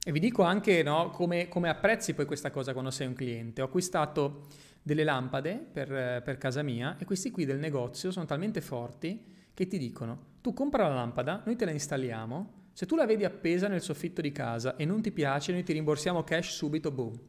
[0.02, 3.62] E vi dico anche no, come, come, apprezzi poi questa cosa quando sei un cliente.
[3.62, 4.46] Ho acquistato
[4.82, 9.22] delle lampade per, per, casa mia e questi qui del negozio sono talmente forti
[9.52, 13.24] che ti dicono tu compra la lampada, noi te la installiamo, se tu la vedi
[13.24, 17.20] appesa nel soffitto di casa e non ti piace noi ti rimborsiamo cash subito, boom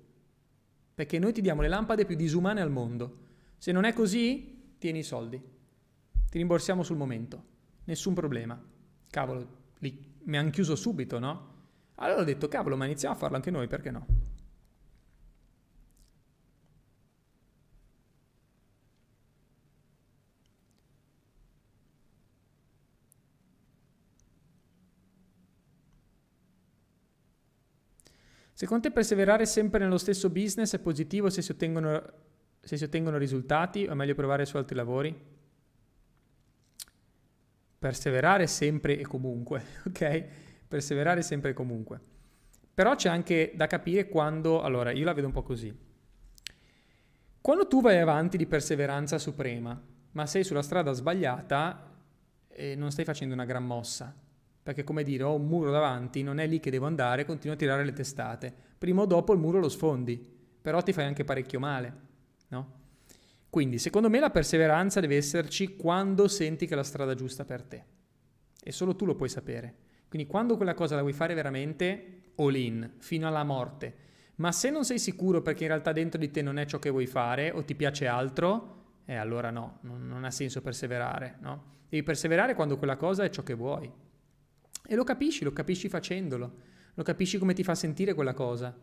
[1.02, 3.30] perché noi ti diamo le lampade più disumane al mondo.
[3.58, 5.40] Se non è così, tieni i soldi.
[5.40, 7.44] Ti rimborsiamo sul momento.
[7.86, 8.62] Nessun problema.
[9.10, 9.48] Cavolo,
[9.80, 11.51] li, mi hanno chiuso subito, no?
[12.02, 14.06] Allora ho detto, cavolo, ma iniziamo a farlo anche noi, perché no?
[28.54, 32.04] Secondo te perseverare sempre nello stesso business è positivo se si ottengono,
[32.60, 35.16] se si ottengono risultati o è meglio provare su altri lavori?
[37.80, 40.26] Perseverare sempre e comunque, ok?
[40.72, 42.00] Perseverare sempre e comunque.
[42.74, 45.78] Però c'è anche da capire quando, allora io la vedo un po' così.
[47.42, 49.78] Quando tu vai avanti di perseveranza suprema,
[50.12, 51.94] ma sei sulla strada sbagliata
[52.48, 54.16] e non stai facendo una gran mossa,
[54.64, 57.60] perché come dire ho un muro davanti, non è lì che devo andare, continuo a
[57.60, 58.56] tirare le testate.
[58.78, 60.26] Prima o dopo il muro lo sfondi,
[60.62, 61.96] però ti fai anche parecchio male,
[62.48, 62.80] no?
[63.50, 67.62] Quindi secondo me la perseveranza deve esserci quando senti che è la strada giusta per
[67.64, 67.84] te.
[68.64, 69.90] E solo tu lo puoi sapere.
[70.12, 73.96] Quindi quando quella cosa la vuoi fare veramente all in, fino alla morte.
[74.36, 76.90] Ma se non sei sicuro perché in realtà dentro di te non è ciò che
[76.90, 81.64] vuoi fare o ti piace altro, eh allora no, non, non ha senso perseverare, no?
[81.88, 83.90] Devi perseverare quando quella cosa è ciò che vuoi.
[84.86, 86.56] E lo capisci, lo capisci facendolo,
[86.94, 88.78] lo capisci come ti fa sentire quella cosa,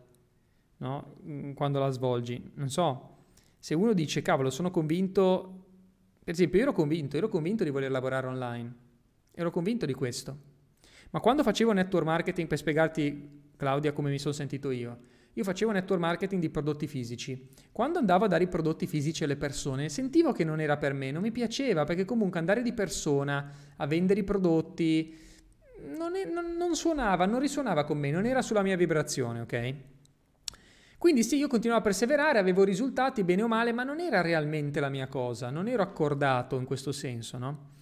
[0.77, 1.15] no?
[1.27, 2.53] Mm, quando la svolgi.
[2.55, 3.17] Non so,
[3.59, 5.65] se uno dice, cavolo, sono convinto,
[6.23, 8.75] per esempio, io ero convinto, ero convinto di voler lavorare online,
[9.31, 10.48] ero convinto di questo.
[11.11, 14.97] Ma quando facevo network marketing, per spiegarti, Claudia, come mi sono sentito io,
[15.33, 17.49] io facevo network marketing di prodotti fisici.
[17.71, 21.11] Quando andavo a dare i prodotti fisici alle persone, sentivo che non era per me,
[21.11, 25.15] non mi piaceva, perché comunque andare di persona a vendere i prodotti
[25.97, 29.73] non, è, non, non suonava, non risuonava con me, non era sulla mia vibrazione, ok?
[30.97, 34.81] Quindi sì, io continuavo a perseverare, avevo risultati bene o male, ma non era realmente
[34.81, 37.77] la mia cosa, non ero accordato in questo senso, no?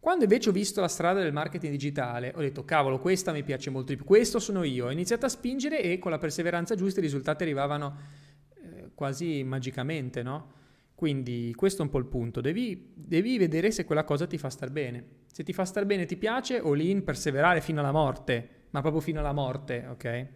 [0.00, 3.70] Quando invece ho visto la strada del marketing digitale, ho detto cavolo, questa mi piace
[3.70, 7.00] molto di più, questo sono io, ho iniziato a spingere e con la perseveranza giusta
[7.00, 7.96] i risultati arrivavano
[8.54, 10.54] eh, quasi magicamente, no?
[10.94, 14.50] Quindi questo è un po' il punto, devi, devi, vedere se quella cosa ti fa
[14.50, 15.04] star bene.
[15.32, 19.00] Se ti fa star bene, ti piace, lì in perseverare fino alla morte, ma proprio
[19.00, 20.26] fino alla morte, ok?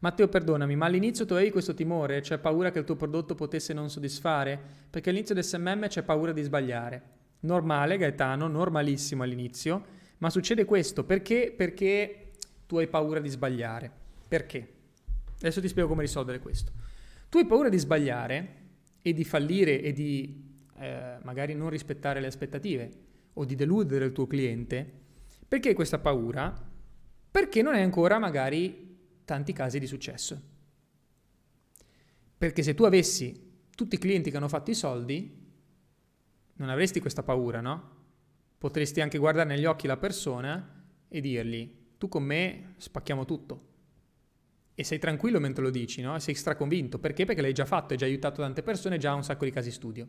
[0.00, 3.74] Matteo, perdonami, ma all'inizio tu avevi questo timore, cioè paura che il tuo prodotto potesse
[3.74, 4.58] non soddisfare?
[4.88, 7.02] Perché all'inizio del SMM c'è paura di sbagliare.
[7.40, 9.84] Normale, Gaetano, normalissimo all'inizio,
[10.18, 11.52] ma succede questo perché?
[11.54, 12.30] Perché
[12.64, 13.90] tu hai paura di sbagliare.
[14.26, 14.72] Perché?
[15.36, 16.72] Adesso ti spiego come risolvere questo.
[17.28, 18.54] Tu hai paura di sbagliare
[19.02, 20.44] e di fallire e di
[20.78, 22.90] eh, magari non rispettare le aspettative
[23.34, 24.90] o di deludere il tuo cliente.
[25.46, 26.54] Perché questa paura?
[27.30, 28.89] Perché non hai ancora magari
[29.30, 30.42] tanti casi di successo.
[32.36, 35.38] Perché se tu avessi tutti i clienti che hanno fatto i soldi,
[36.54, 37.98] non avresti questa paura, no?
[38.58, 43.68] Potresti anche guardare negli occhi la persona e dirgli tu con me spacchiamo tutto.
[44.74, 46.18] E sei tranquillo mentre lo dici, no?
[46.18, 46.98] Sei straconvinto.
[46.98, 47.24] Perché?
[47.24, 50.08] Perché l'hai già fatto, hai già aiutato tante persone, già un sacco di casi studio.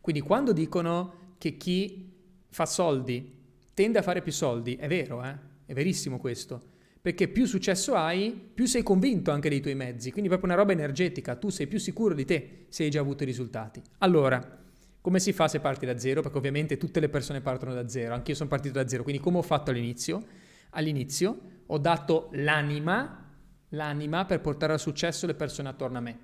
[0.00, 2.12] Quindi quando dicono che chi
[2.50, 3.36] fa soldi
[3.74, 5.36] tende a fare più soldi, è vero, eh?
[5.66, 6.73] È verissimo questo.
[7.04, 10.10] Perché più successo hai, più sei convinto anche dei tuoi mezzi.
[10.10, 13.24] Quindi proprio una roba energetica, tu sei più sicuro di te se hai già avuto
[13.24, 13.82] i risultati.
[13.98, 14.62] Allora,
[15.02, 16.22] come si fa se parti da zero?
[16.22, 19.36] Perché ovviamente tutte le persone partono da zero, anch'io sono partito da zero, quindi come
[19.36, 20.24] ho fatto all'inizio?
[20.70, 23.30] all'inizio, ho dato l'anima,
[23.68, 26.18] l'anima per portare al successo le persone attorno a me.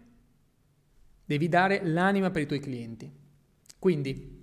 [1.27, 3.13] Devi dare l'anima per i tuoi clienti.
[3.79, 4.39] Quindi,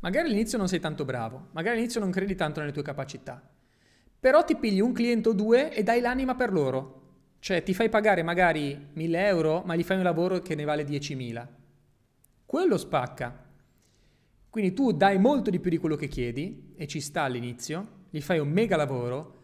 [0.00, 3.42] Magari all'inizio non sei tanto bravo, magari all'inizio non credi tanto nelle tue capacità,
[4.26, 7.02] però ti pigli un cliente o due e dai l'anima per loro.
[7.38, 10.84] Cioè ti fai pagare magari 1000 euro, ma gli fai un lavoro che ne vale
[10.84, 11.46] 10.000.
[12.44, 13.46] Quello spacca.
[14.50, 18.20] Quindi tu dai molto di più di quello che chiedi e ci sta all'inizio, gli
[18.20, 19.42] fai un mega lavoro,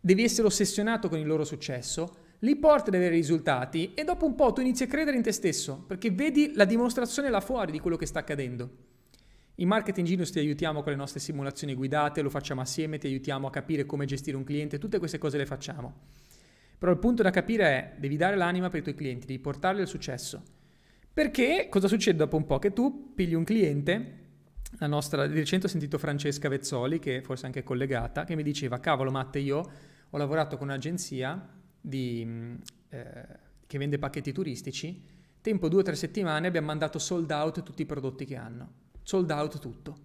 [0.00, 4.34] devi essere ossessionato con il loro successo, li porti ad avere risultati e dopo un
[4.34, 7.80] po' tu inizi a credere in te stesso perché vedi la dimostrazione là fuori di
[7.80, 8.70] quello che sta accadendo.
[9.58, 13.46] In Marketing Genius ti aiutiamo con le nostre simulazioni guidate, lo facciamo assieme, ti aiutiamo
[13.46, 15.94] a capire come gestire un cliente, tutte queste cose le facciamo.
[16.78, 19.80] Però il punto da capire è, devi dare l'anima per i tuoi clienti, devi portarli
[19.80, 20.42] al successo.
[21.10, 22.58] Perché cosa succede dopo un po'?
[22.58, 24.24] Che tu pigli un cliente,
[24.78, 28.42] la nostra, di recente ho sentito Francesca Vezzoli, che forse anche è collegata, che mi
[28.42, 29.70] diceva, cavolo Matte, io
[30.10, 31.48] ho lavorato con un'agenzia
[31.80, 32.58] di,
[32.90, 33.26] eh,
[33.66, 35.02] che vende pacchetti turistici,
[35.40, 39.30] tempo due o tre settimane abbiamo mandato sold out tutti i prodotti che hanno, sold
[39.30, 39.96] out tutto.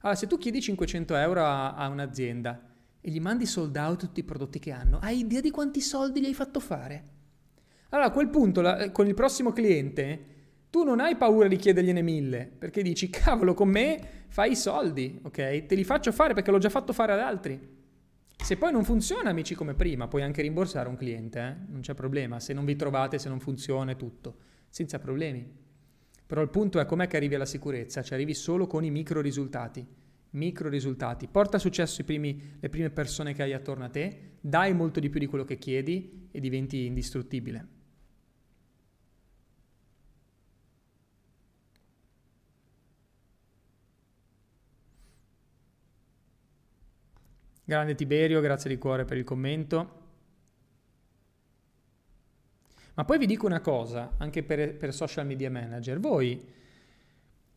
[0.00, 2.60] Allora, se tu chiedi 500 euro a, a un'azienda
[3.00, 6.20] e gli mandi sold out tutti i prodotti che hanno, hai idea di quanti soldi
[6.20, 7.12] gli hai fatto fare?
[7.88, 10.32] Allora a quel punto, la, con il prossimo cliente,
[10.68, 15.20] tu non hai paura di chiedergliene mille, perché dici, cavolo, con me fai i soldi,
[15.22, 15.64] ok?
[15.64, 17.58] Te li faccio fare perché l'ho già fatto fare ad altri.
[18.36, 21.70] Se poi non funziona, amici, come prima, puoi anche rimborsare un cliente, eh?
[21.70, 22.40] non c'è problema.
[22.40, 24.36] Se non vi trovate, se non funziona, tutto,
[24.68, 25.63] senza problemi.
[26.26, 29.20] Però il punto è com'è che arrivi alla sicurezza, ci arrivi solo con i micro
[29.20, 29.86] risultati.
[30.30, 31.28] Micro risultati.
[31.28, 35.10] Porta a successo primi, le prime persone che hai attorno a te, dai molto di
[35.10, 37.68] più di quello che chiedi e diventi indistruttibile.
[47.66, 50.03] Grande Tiberio, grazie di cuore per il commento.
[52.94, 56.40] Ma poi vi dico una cosa, anche per, per, social media manager, voi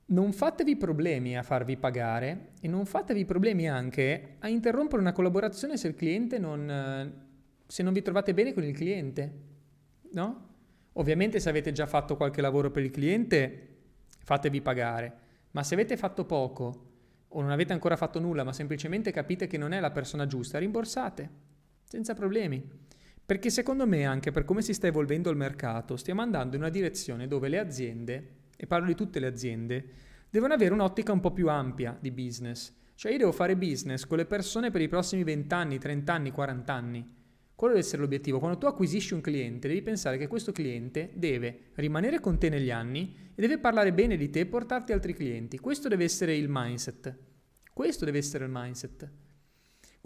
[0.10, 5.78] non fatevi problemi a farvi pagare e non fatevi problemi anche a interrompere una collaborazione
[5.78, 7.14] se il cliente non,
[7.68, 9.34] se non vi trovate bene con il cliente,
[10.14, 10.46] no?
[10.94, 13.68] Ovviamente se avete già fatto qualche lavoro per il cliente,
[14.24, 15.18] fatevi pagare,
[15.52, 16.86] ma se avete fatto poco
[17.28, 20.58] o non avete ancora fatto nulla, ma semplicemente capite che non è la persona giusta,
[20.58, 21.30] rimborsate,
[21.84, 22.87] senza problemi.
[23.28, 26.72] Perché secondo me, anche per come si sta evolvendo il mercato, stiamo andando in una
[26.72, 29.86] direzione dove le aziende, e parlo di tutte le aziende,
[30.30, 32.74] devono avere un'ottica un po' più ampia di business.
[32.96, 36.32] Cioè io devo fare business con le persone per i prossimi 20 anni, 30 anni,
[36.32, 37.16] 40 anni.
[37.54, 38.40] Quello deve essere l'obiettivo.
[38.40, 42.72] Quando tu acquisisci un cliente, devi pensare che questo cliente deve rimanere con te negli
[42.72, 45.60] anni e deve parlare bene di te e portarti altri clienti.
[45.60, 47.14] Questo deve essere il mindset.
[47.74, 49.12] Questo deve essere il mindset.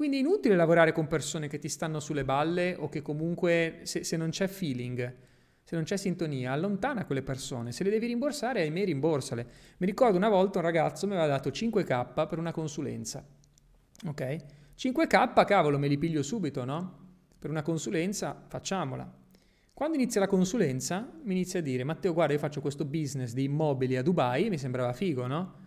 [0.01, 4.03] Quindi è inutile lavorare con persone che ti stanno sulle balle o che comunque se,
[4.03, 5.15] se non c'è feeling,
[5.61, 7.71] se non c'è sintonia, allontana quelle persone.
[7.71, 9.47] Se le devi rimborsare, ahimè, rimborsale.
[9.77, 13.23] Mi ricordo una volta un ragazzo mi aveva dato 5k per una consulenza.
[14.07, 14.37] Ok?
[14.75, 16.97] 5k, cavolo, me li piglio subito, no?
[17.37, 19.07] per una consulenza, facciamola.
[19.71, 23.43] Quando inizia la consulenza, mi inizia a dire, Matteo, guarda, io faccio questo business di
[23.43, 25.60] immobili a Dubai, mi sembrava figo, no?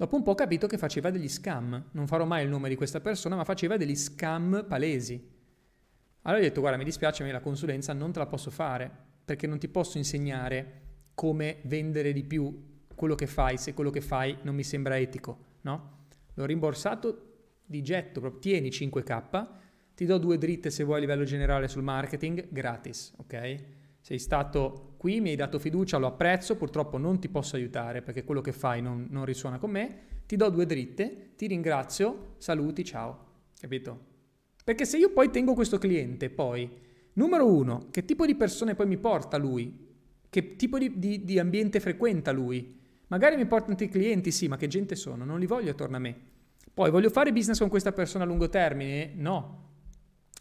[0.00, 1.90] Dopo un po' ho capito che faceva degli scam.
[1.90, 5.22] Non farò mai il nome di questa persona, ma faceva degli scam palesi.
[6.22, 8.90] Allora ho detto, guarda, mi dispiace, ma la consulenza non te la posso fare,
[9.22, 10.80] perché non ti posso insegnare
[11.12, 15.58] come vendere di più quello che fai, se quello che fai non mi sembra etico,
[15.60, 16.06] no?
[16.32, 17.32] L'ho rimborsato
[17.66, 19.48] di getto, proprio tieni 5k,
[19.94, 23.54] ti do due dritte se vuoi a livello generale sul marketing, gratis, ok?
[24.00, 28.22] Sei stato qui, mi hai dato fiducia, lo apprezzo, purtroppo non ti posso aiutare perché
[28.22, 32.84] quello che fai non, non risuona con me, ti do due dritte, ti ringrazio, saluti,
[32.84, 33.24] ciao,
[33.58, 34.08] capito?
[34.62, 36.70] Perché se io poi tengo questo cliente, poi,
[37.14, 39.88] numero uno, che tipo di persone poi mi porta lui?
[40.28, 42.78] Che tipo di, di, di ambiente frequenta lui?
[43.06, 45.24] Magari mi portano tanti clienti, sì, ma che gente sono?
[45.24, 46.14] Non li voglio attorno a me.
[46.74, 49.12] Poi voglio fare business con questa persona a lungo termine?
[49.14, 49.68] No,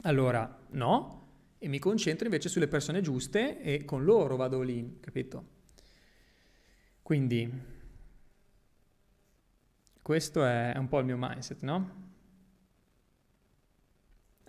[0.01, 1.18] allora, no,
[1.59, 5.57] e mi concentro invece sulle persone giuste e con loro vado lì, capito?
[7.01, 7.51] Quindi,
[10.01, 12.07] questo è un po' il mio mindset, no?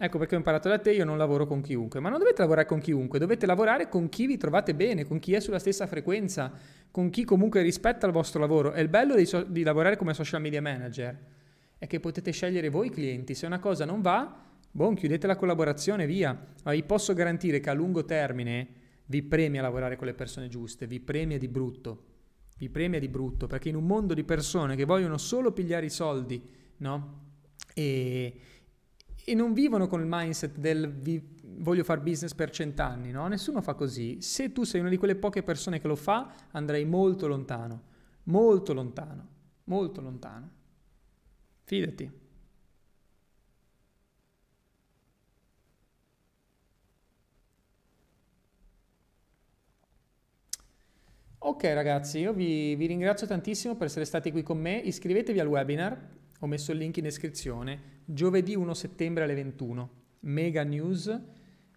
[0.02, 2.66] Ecco perché ho imparato da te, io non lavoro con chiunque, ma non dovete lavorare
[2.66, 6.50] con chiunque, dovete lavorare con chi vi trovate bene, con chi è sulla stessa frequenza,
[6.90, 8.72] con chi comunque rispetta il vostro lavoro.
[8.72, 11.18] E il bello di, so- di lavorare come social media manager
[11.76, 15.36] è che potete scegliere voi i clienti, se una cosa non va, Buon, chiudete la
[15.36, 16.38] collaborazione, via.
[16.64, 18.68] Ma vi posso garantire che a lungo termine
[19.06, 22.04] vi premia lavorare con le persone giuste, vi premia di brutto.
[22.58, 25.90] Vi premia di brutto, perché in un mondo di persone che vogliono solo pigliare i
[25.90, 26.42] soldi,
[26.78, 27.28] no?
[27.74, 28.40] E,
[29.24, 33.26] e non vivono con il mindset del vi, voglio fare business per cent'anni, no?
[33.28, 34.20] Nessuno fa così.
[34.20, 37.82] Se tu sei una di quelle poche persone che lo fa, andrai molto lontano,
[38.24, 39.38] molto lontano
[39.70, 40.50] molto lontano.
[41.64, 42.19] Fidati.
[51.42, 55.46] Ok ragazzi, io vi, vi, ringrazio tantissimo per essere stati qui con me, iscrivetevi al
[55.46, 55.98] webinar,
[56.38, 61.18] ho messo il link in descrizione, giovedì 1 settembre alle 21, mega news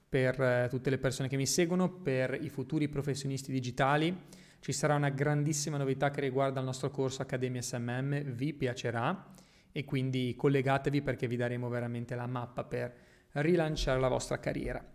[0.09, 4.13] per eh, tutte le persone che mi seguono, per i futuri professionisti digitali,
[4.59, 9.33] ci sarà una grandissima novità che riguarda il nostro corso Accademia SMM, vi piacerà.
[9.71, 12.93] E quindi collegatevi perché vi daremo veramente la mappa per
[13.31, 14.85] rilanciare la vostra carriera.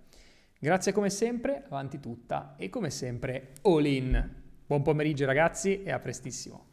[0.59, 2.55] Grazie come sempre, avanti tutta.
[2.57, 4.47] E come sempre all in.
[4.69, 6.67] Buon pomeriggio ragazzi e a prestissimo.